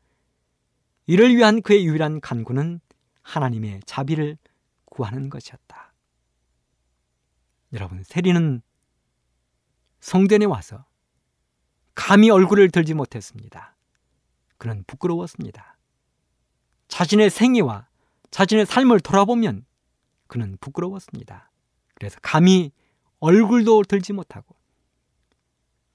이를 1.07 1.35
위한 1.35 1.63
그의 1.63 1.87
유일한 1.87 2.21
간구는 2.21 2.79
하나님의 3.23 3.79
자비를 3.87 4.37
구하는 4.85 5.31
것이었다. 5.31 5.93
여러분, 7.73 8.03
세리는 8.03 8.61
성전에 9.99 10.45
와서 10.45 10.85
감히 11.95 12.29
얼굴을 12.29 12.69
들지 12.69 12.93
못했습니다. 12.93 13.75
그는 14.57 14.83
부끄러웠습니다. 14.85 15.77
자신의 16.87 17.29
생애와 17.29 17.87
자신의 18.31 18.65
삶을 18.65 18.99
돌아보면 18.99 19.65
그는 20.27 20.57
부끄러웠습니다. 20.59 21.51
그래서 21.95 22.19
감히 22.21 22.71
얼굴도 23.19 23.83
들지 23.83 24.13
못하고 24.13 24.55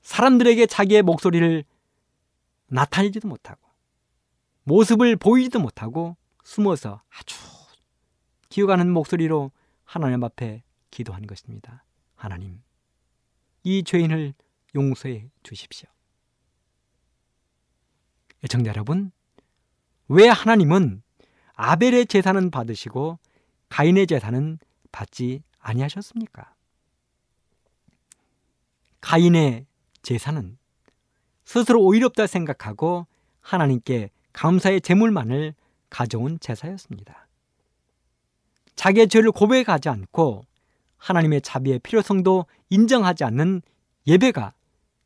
사람들에게 0.03 0.67
자기의 0.67 1.03
목소리를 1.03 1.65
나타내지도 2.67 3.29
못하고 3.29 3.61
모습을 4.65 5.17
보이지도 5.17 5.61
못하고 5.61 6.17
숨어서 6.45 7.03
아주 7.11 7.37
기어가는 8.49 8.91
목소리로 8.91 9.51
하나님 9.85 10.25
앞에 10.25 10.63
기도한 10.91 11.27
것입니다. 11.27 11.85
하나님, 12.15 12.63
이 13.63 13.83
죄인을 13.83 14.35
용서해 14.75 15.29
주십시오. 15.43 15.89
애청자 18.45 18.71
여러분, 18.71 19.11
왜 20.09 20.29
하나님은 20.29 21.03
아벨의 21.55 22.07
제사는 22.07 22.51
받으시고 22.51 23.19
가인의 23.69 24.07
제사는 24.07 24.59
받지 24.93 25.43
아니하셨습니까? 25.59 26.55
가인의 29.01 29.67
제사는 30.03 30.59
스스로 31.45 31.83
오히렵다 31.83 32.27
생각하고 32.27 33.07
하나님께 33.41 34.11
감사의 34.33 34.81
제물만을 34.81 35.55
가져온 35.91 36.39
제사였습니다. 36.41 37.27
자기의 38.77 39.09
죄를 39.09 39.33
고백하지 39.33 39.89
않고 39.89 40.45
하나님의 40.97 41.43
자비의 41.43 41.81
필요성도 41.81 42.47
인정하지 42.71 43.25
않는 43.25 43.63
예배가 44.07 44.55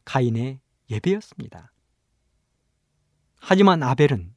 가인의 0.05 0.61
예배였습니다. 0.91 1.73
하지만 3.39 3.83
아벨은 3.83 4.35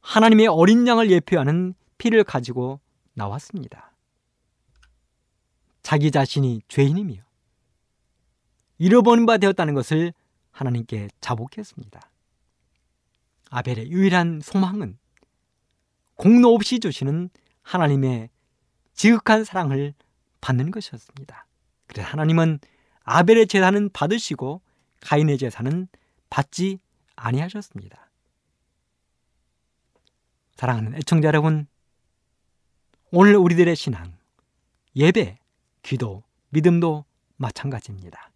하나님의 0.00 0.48
어린 0.48 0.86
양을 0.86 1.10
예표하는 1.10 1.74
피를 1.98 2.24
가지고 2.24 2.80
나왔습니다. 3.14 3.92
자기 5.82 6.10
자신이 6.10 6.62
죄인이며 6.68 7.14
잃어버린 8.78 9.26
바 9.26 9.38
되었다는 9.38 9.74
것을 9.74 10.12
하나님께 10.50 11.08
자복했습니다. 11.20 12.10
아벨의 13.50 13.90
유일한 13.90 14.40
소망은 14.42 14.98
공로 16.16 16.54
없이 16.54 16.80
주시는 16.80 17.30
하나님의 17.62 18.30
지극한 18.94 19.44
사랑을 19.44 19.94
받는 20.40 20.70
것이었습니다. 20.70 21.46
그래서 21.86 22.08
하나님은 22.08 22.58
아벨의 23.04 23.46
제사는 23.46 23.90
받으시고 23.90 24.60
가인의 25.00 25.38
제사는 25.38 25.88
받지 26.30 26.78
아니하셨습니다. 27.16 28.10
사랑하는 30.56 30.94
애청자 30.94 31.28
여러분, 31.28 31.66
오늘 33.10 33.36
우리들의 33.36 33.76
신앙, 33.76 34.16
예배, 34.96 35.38
기도, 35.82 36.24
믿음도 36.48 37.04
마찬가지입니다. 37.36 38.30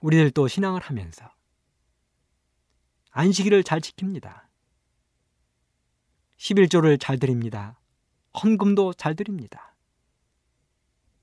우리들도 0.00 0.48
신앙을 0.48 0.80
하면서 0.80 1.30
안식일을 3.10 3.64
잘 3.64 3.80
지킵니다. 3.80 4.42
11조를 6.38 7.00
잘 7.00 7.18
드립니다. 7.18 7.78
헌금도 8.42 8.94
잘 8.94 9.14
드립니다. 9.16 9.74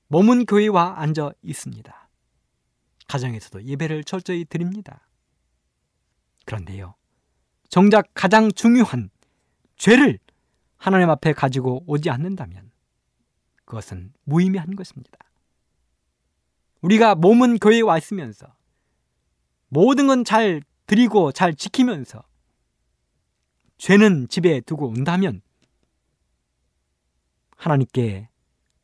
몸은 0.08 0.46
교회와 0.46 1.00
앉아 1.00 1.32
있습니다. 1.42 2.08
가정에서도 3.08 3.64
예배를 3.64 4.04
철저히 4.04 4.44
드립니다. 4.44 5.08
그런데요, 6.44 6.94
정작 7.68 8.06
가장 8.14 8.50
중요한 8.52 9.10
죄를 9.76 10.18
하나님 10.76 11.10
앞에 11.10 11.32
가지고 11.32 11.82
오지 11.86 12.10
않는다면 12.10 12.70
그것은 13.64 14.12
무의미한 14.24 14.76
것입니다. 14.76 15.18
우리가 16.82 17.14
몸은 17.16 17.58
교회에 17.58 17.80
와 17.80 17.98
있으면서 17.98 18.54
모든 19.68 20.06
건 20.06 20.24
잘 20.24 20.62
드리고 20.86 21.32
잘 21.32 21.54
지키면서 21.54 22.22
죄는 23.78 24.28
집에 24.28 24.60
두고 24.60 24.88
온다면 24.88 25.42
하나님께 27.56 28.28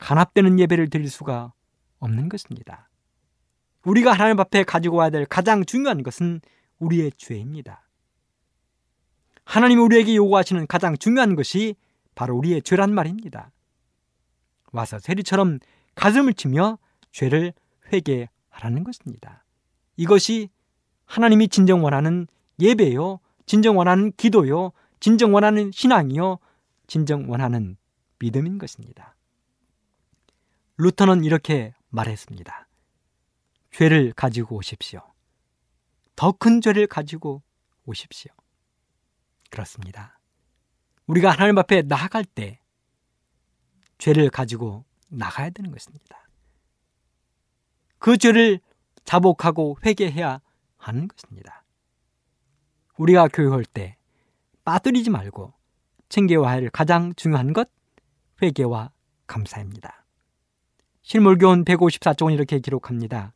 간합되는 0.02 0.58
예배를 0.58 0.90
드릴 0.90 1.08
수가 1.08 1.52
없는 2.00 2.28
것입니다. 2.28 2.90
우리가 3.84 4.12
하나님 4.12 4.40
앞에 4.40 4.64
가지고 4.64 4.96
와야 4.96 5.10
될 5.10 5.24
가장 5.26 5.64
중요한 5.64 6.02
것은 6.02 6.40
우리의 6.80 7.12
죄입니다. 7.16 7.88
하나님이 9.44 9.80
우리에게 9.80 10.16
요구하시는 10.16 10.66
가장 10.66 10.96
중요한 10.96 11.36
것이 11.36 11.76
바로 12.16 12.36
우리의 12.36 12.62
죄란 12.62 12.92
말입니다. 12.92 13.52
와서 14.72 14.98
세리처럼 14.98 15.60
가슴을 15.94 16.34
치며 16.34 16.78
죄를 17.12 17.52
회개하라는 17.92 18.82
것입니다. 18.82 19.44
이것이 19.96 20.48
하나님이 21.04 21.46
진정 21.46 21.84
원하는 21.84 22.26
예배요, 22.58 23.20
진정 23.46 23.78
원하는 23.78 24.10
기도요, 24.16 24.72
진정 24.98 25.32
원하는 25.32 25.70
신앙이요, 25.72 26.38
진정 26.88 27.30
원하는 27.30 27.76
믿음인 28.18 28.58
것입니다. 28.58 29.14
루터는 30.82 31.22
이렇게 31.22 31.74
말했습니다. 31.90 32.66
죄를 33.70 34.12
가지고 34.14 34.56
오십시오. 34.56 35.00
더 36.16 36.32
큰 36.32 36.60
죄를 36.60 36.88
가지고 36.88 37.40
오십시오. 37.84 38.32
그렇습니다. 39.48 40.18
우리가 41.06 41.30
하나님 41.30 41.56
앞에 41.58 41.82
나아갈 41.82 42.24
때 42.24 42.58
죄를 43.98 44.28
가지고 44.28 44.84
나가야 45.06 45.50
되는 45.50 45.70
것입니다. 45.70 46.28
그 48.00 48.18
죄를 48.18 48.58
자복하고 49.04 49.78
회개해야 49.86 50.40
하는 50.78 51.06
것입니다. 51.06 51.64
우리가 52.96 53.28
교육할 53.28 53.64
때 53.64 53.96
빠뜨리지 54.64 55.10
말고 55.10 55.54
챙겨야 56.08 56.48
할 56.50 56.68
가장 56.70 57.14
중요한 57.14 57.52
것 57.52 57.70
회개와 58.42 58.90
감사입니다. 59.28 60.01
실물교훈 61.02 61.64
154쪽은 61.64 62.32
이렇게 62.32 62.58
기록합니다. 62.58 63.32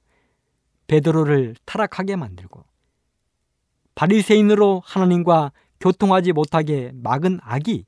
베드로를 0.87 1.57
타락하게 1.65 2.17
만들고 2.17 2.65
바리새인으로 3.95 4.83
하나님과 4.85 5.53
교통하지 5.81 6.33
못하게 6.33 6.93
막은 6.95 7.41
악이 7.43 7.85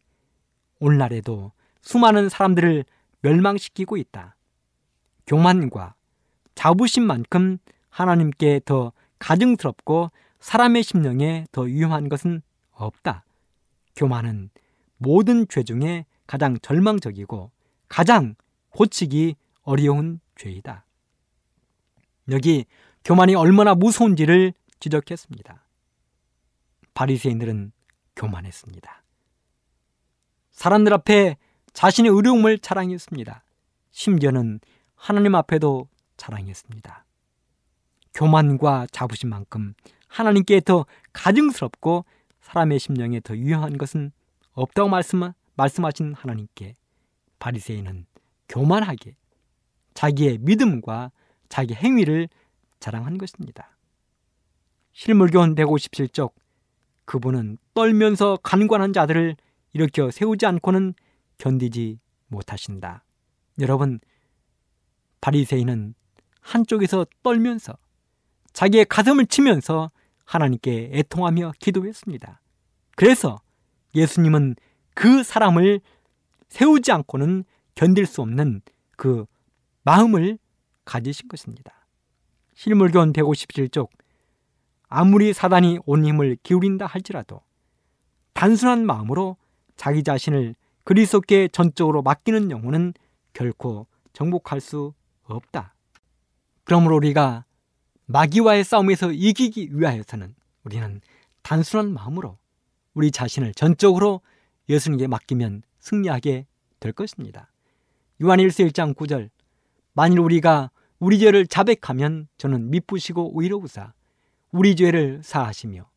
오늘날에도 0.81 1.53
수많은 1.81 2.29
사람들을 2.29 2.85
멸망시키고 3.21 3.97
있다. 3.97 4.37
교만과 5.27 5.95
자부심만큼 6.55 7.59
하나님께 7.89 8.61
더 8.65 8.93
가증스럽고 9.19 10.11
사람의 10.41 10.83
심령에 10.83 11.47
더 11.53 11.63
위험한 11.63 12.09
것은 12.09 12.43
없다. 12.73 13.25
교만은 13.97 14.51
모든 14.97 15.47
죄 15.49 15.63
중에 15.63 16.07
가장 16.27 16.59
절망적이고 16.61 17.51
가장 17.89 18.35
고치기 18.71 19.37
어려운 19.69 20.19
죄이다. 20.37 20.87
여기 22.31 22.65
교만이 23.05 23.35
얼마나 23.35 23.75
무서운지를 23.75 24.55
지적했습니다. 24.81 25.63
바리새인들은 26.95 27.73
교만했습니다. 28.17 29.03
사람들 30.51 30.95
앞에 30.95 31.37
자신의 31.75 32.11
의로움을 32.11 32.59
자랑했습니다. 32.59 33.45
심지어는 33.91 34.61
하나님 34.95 35.35
앞에도 35.35 35.89
자랑했습니다. 36.17 37.05
교만과 38.15 38.87
자부심만큼 38.91 39.75
하나님께 40.09 40.61
더 40.61 40.87
가증스럽고 41.13 42.07
사람의 42.41 42.79
심령에 42.79 43.21
더 43.21 43.37
유용한 43.37 43.77
것은 43.77 44.13
없다고 44.53 44.89
말씀, 44.89 45.31
말씀하신 45.57 46.15
하나님께 46.15 46.75
바리새인은 47.39 48.07
교만하게 48.49 49.15
자기의 49.99 50.39
믿음과 50.39 51.11
자기 51.49 51.75
행위를 51.75 52.29
자랑한 52.79 53.19
것입니다. 53.19 53.77
실물교훈 54.93 55.57
157쪽 55.57 56.35
그분은 57.05 57.59
떨면서 57.75 58.39
간관한 58.45 58.93
자들을 58.93 59.35
일으켜 59.73 60.13
세우지 60.13 60.47
않고는 60.47 60.95
견디지 61.39 61.99
못하신다. 62.29 63.05
여러분 63.59 63.99
바리새인은 65.21 65.95
한쪽에서 66.43 67.05
떨면서 67.25 67.77
자기의 68.53 68.85
가슴을 68.85 69.27
치면서 69.27 69.91
하나님께 70.25 70.91
애통하며 70.93 71.55
기도했습니다. 71.59 72.41
그래서 72.95 73.41
예수님은 73.97 74.55
그 74.95 75.25
사람을 75.25 75.81
세우지 76.51 76.93
않고는 76.93 77.43
견딜 77.75 78.07
수 78.07 78.23
없는 78.23 78.63
그 78.97 79.27
마음을 79.89 80.39
가지신 80.85 81.29
것입니다. 81.29 81.87
실물견 82.53 83.15
157쪽 83.15 83.89
아무리 84.87 85.33
사단이 85.33 85.79
온 85.87 86.05
힘을 86.05 86.37
기울인다 86.43 86.85
할지라도 86.85 87.41
단순한 88.35 88.85
마음으로 88.85 89.39
자기 89.77 90.03
자신을 90.03 90.55
그리스도께 90.85 91.49
전적으로 91.49 92.03
맡기는 92.03 92.51
영혼은 92.51 92.93
결코 93.33 93.87
정복할 94.13 94.61
수 94.61 94.93
없다. 95.23 95.75
그러므로 96.65 96.97
우리가 96.97 97.47
마귀와의 98.05 98.65
싸움에서 98.65 99.11
이기기 99.11 99.71
위하여서는 99.73 100.35
우리는 100.65 101.01
단순한 101.41 101.95
마음으로 101.95 102.37
우리 102.93 103.11
자신을 103.11 103.55
전적으로 103.55 104.21
예수님께 104.69 105.07
맡기면 105.07 105.63
승리하게 105.81 106.47
될 106.79 106.93
것입니다. 106.93 107.51
요한일서 108.21 108.65
1장 108.65 108.95
9절 108.95 109.31
만일 109.99 110.21
우리가 110.21 110.71
우리 111.01 111.19
죄를 111.19 111.49
자백하면 111.49 112.29
저는 112.37 112.71
미쁘시고 112.71 113.33
의로우사 113.35 113.95
우리 114.53 114.77
죄를 114.77 115.23
사하시며 115.25 115.91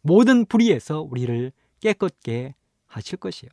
모든 0.00 0.46
불의에서 0.46 1.00
우리를 1.00 1.50
깨끗게 1.80 2.54
하실 2.86 3.18
것이요. 3.18 3.50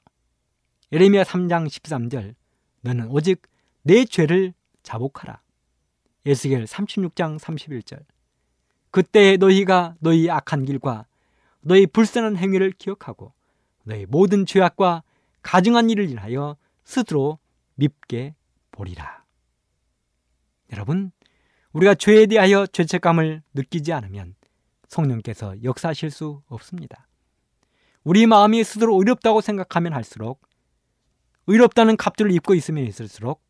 예레미야 0.92 1.24
3장 1.24 1.66
13절 1.66 2.36
너는 2.82 3.08
오직 3.08 3.42
내 3.82 4.06
죄를 4.06 4.54
자복하라. 4.84 5.42
에스겔 6.28 6.66
36장 6.66 7.40
31절 7.40 8.06
그때 8.92 9.38
너희가 9.38 9.96
너희 10.02 10.30
악한 10.30 10.66
길과 10.66 11.08
너희 11.62 11.88
불쌍한 11.88 12.38
행위를 12.38 12.74
기억하고 12.78 13.34
너희 13.82 14.06
모든 14.06 14.46
죄악과 14.46 15.02
가증한 15.42 15.90
일을 15.90 16.12
인하여 16.12 16.58
스스로 16.84 17.40
밉게 17.74 18.36
보리라. 18.70 19.25
여러분, 20.72 21.12
우리가 21.74 21.96
죄에 21.96 22.26
대하여 22.26 22.66
죄책감을 22.68 23.44
느끼지 23.54 23.94
않으면 23.94 24.36
성령께서 24.88 25.62
역사하실 25.64 26.12
수 26.12 26.42
없습니다. 26.48 27.08
우리 28.04 28.26
마음이 28.28 28.64
스스로 28.64 28.96
의롭다고 28.98 29.42
생각하면 29.42 29.94
할수록 29.94 30.42
의롭다는 31.48 31.98
갑주를 31.98 32.32
입고 32.32 32.56
있으면 32.56 32.86
있을수록 32.86 33.44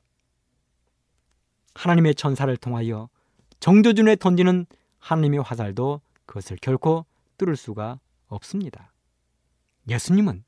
하나님의 1.76 2.16
천사를 2.16 2.56
통하여 2.58 3.10
정조준에 3.60 4.16
던지는 4.16 4.66
하나님의 5.00 5.42
화살도 5.42 6.02
그것을 6.26 6.58
결코 6.62 7.06
뚫을 7.38 7.56
수가 7.56 8.00
없습니다. 8.28 8.92
예수님은 9.88 10.44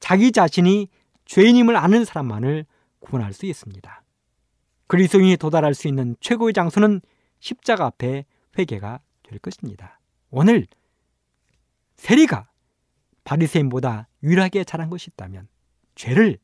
자기 0.00 0.32
자신이 0.32 0.88
죄인임을 1.26 1.76
아는 1.76 2.04
사람만을 2.04 2.66
구원할 2.98 3.32
수 3.32 3.46
있습니다. 3.46 4.02
그리스도인이 4.90 5.36
도달할 5.36 5.72
수 5.72 5.86
있는 5.86 6.16
최고의 6.18 6.52
장소는 6.52 7.00
십자가 7.38 7.86
앞에 7.86 8.24
회개가 8.58 8.98
될 9.22 9.38
것입니다. 9.38 10.00
오늘 10.30 10.66
세리가 11.94 12.48
바리새인보다 13.22 14.08
유일하게 14.24 14.64
잘한 14.64 14.90
것이 14.90 15.10
있다면 15.12 15.46
죄를 15.94 16.38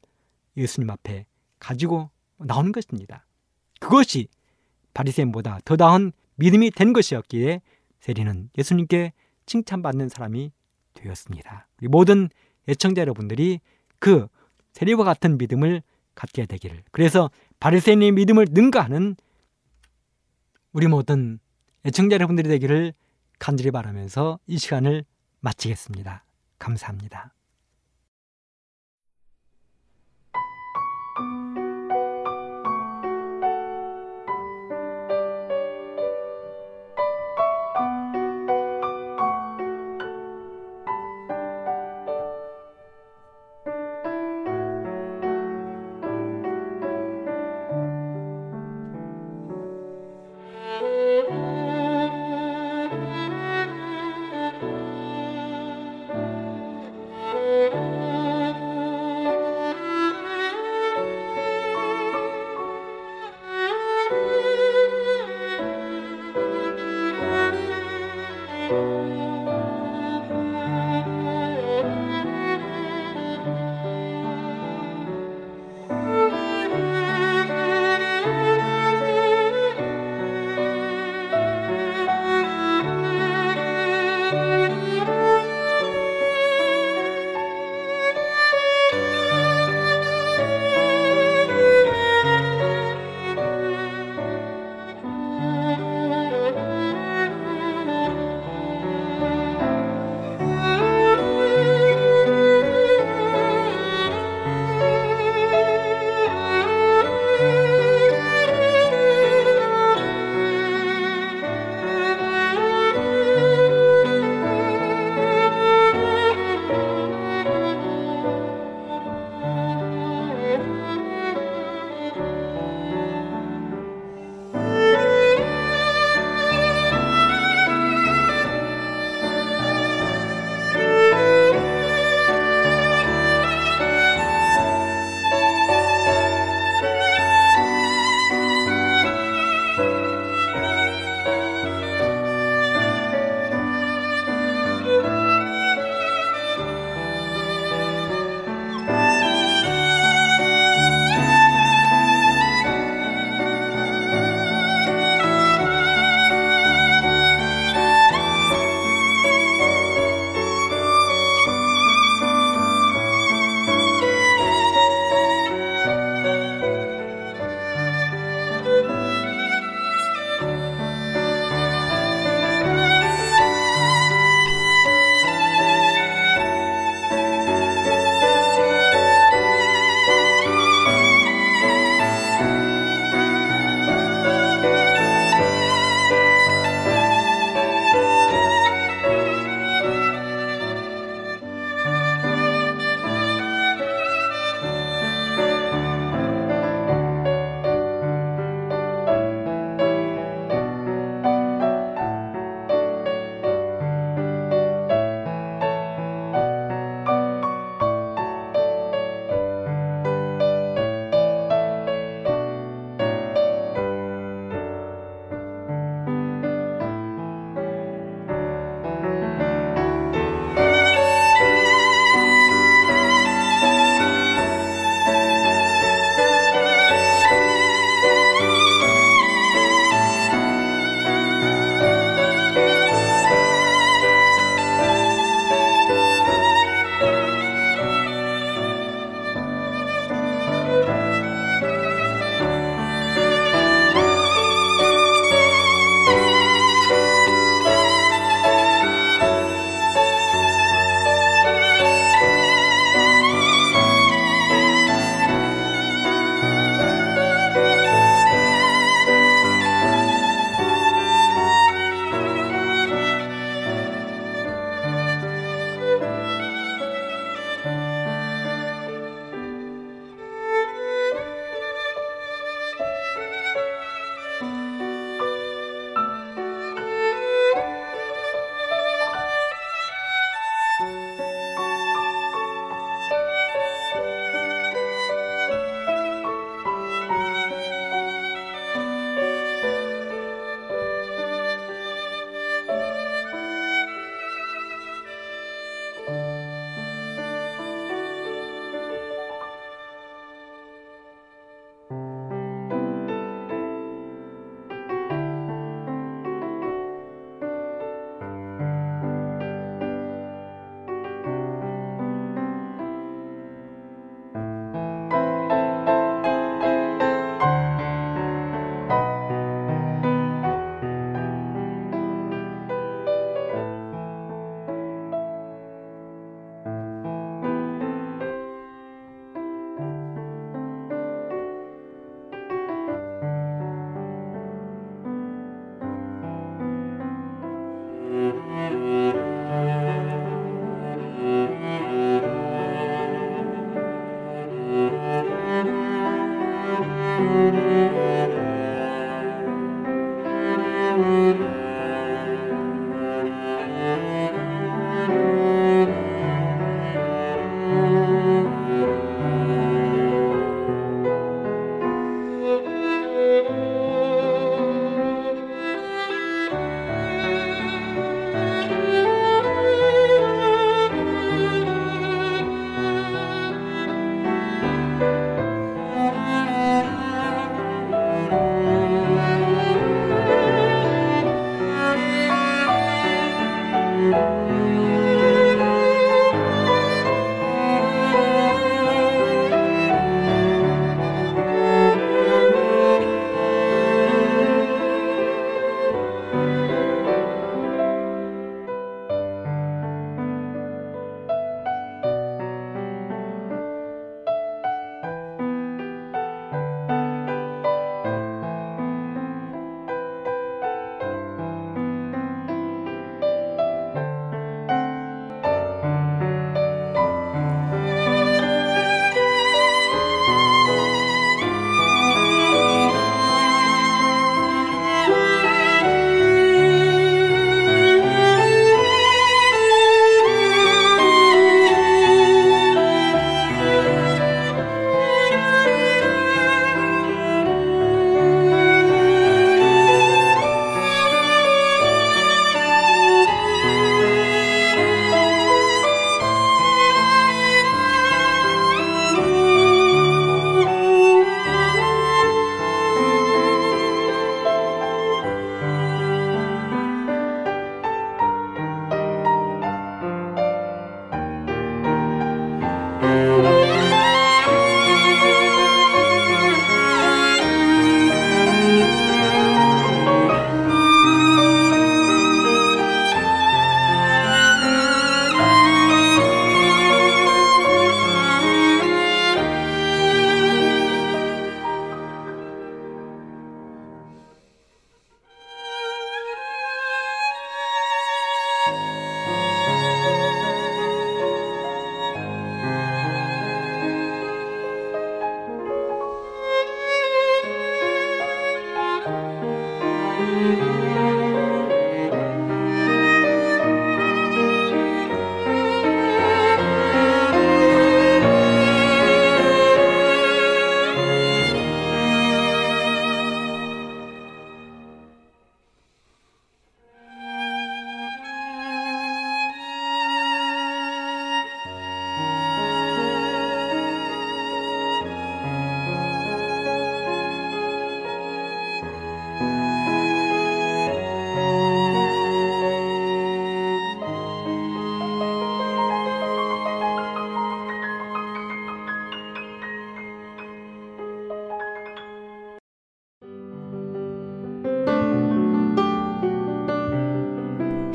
예수님 0.57 0.89
앞에 0.91 1.27
가지고 1.59 2.11
나오는 2.39 2.71
것입니다. 2.71 3.27
그것이 3.81 4.29
바리새인보다 4.95 5.59
더 5.65 5.75
나은 5.75 6.13
믿음이 6.37 6.71
된 6.71 6.93
것이었기에 6.93 7.61
세리는 7.99 8.51
예수님께 8.57 9.13
칭찬받는 9.47 10.09
사람이 10.09 10.53
되었습니다. 10.95 11.67
우리 11.81 11.89
모든 11.89 12.29
애청자 12.69 13.01
여러분들이 13.01 13.59
그 13.99 14.29
세리와 14.75 15.03
같은 15.03 15.37
믿음을 15.37 15.83
갖게 16.15 16.47
되기를. 16.47 16.85
그래서 16.93 17.31
바리새인의 17.67 18.13
믿음을 18.13 18.47
능가하는 18.49 19.17
우리 20.71 20.87
모든 20.87 21.41
애청자 21.85 22.15
여러분들이 22.15 22.49
되기를 22.49 22.93
간절히 23.41 23.73
바라면서 23.73 24.39
이 24.47 24.57
시간을 24.57 25.05
마치겠습니다. 25.41 26.25
감사합니다. 26.61 27.36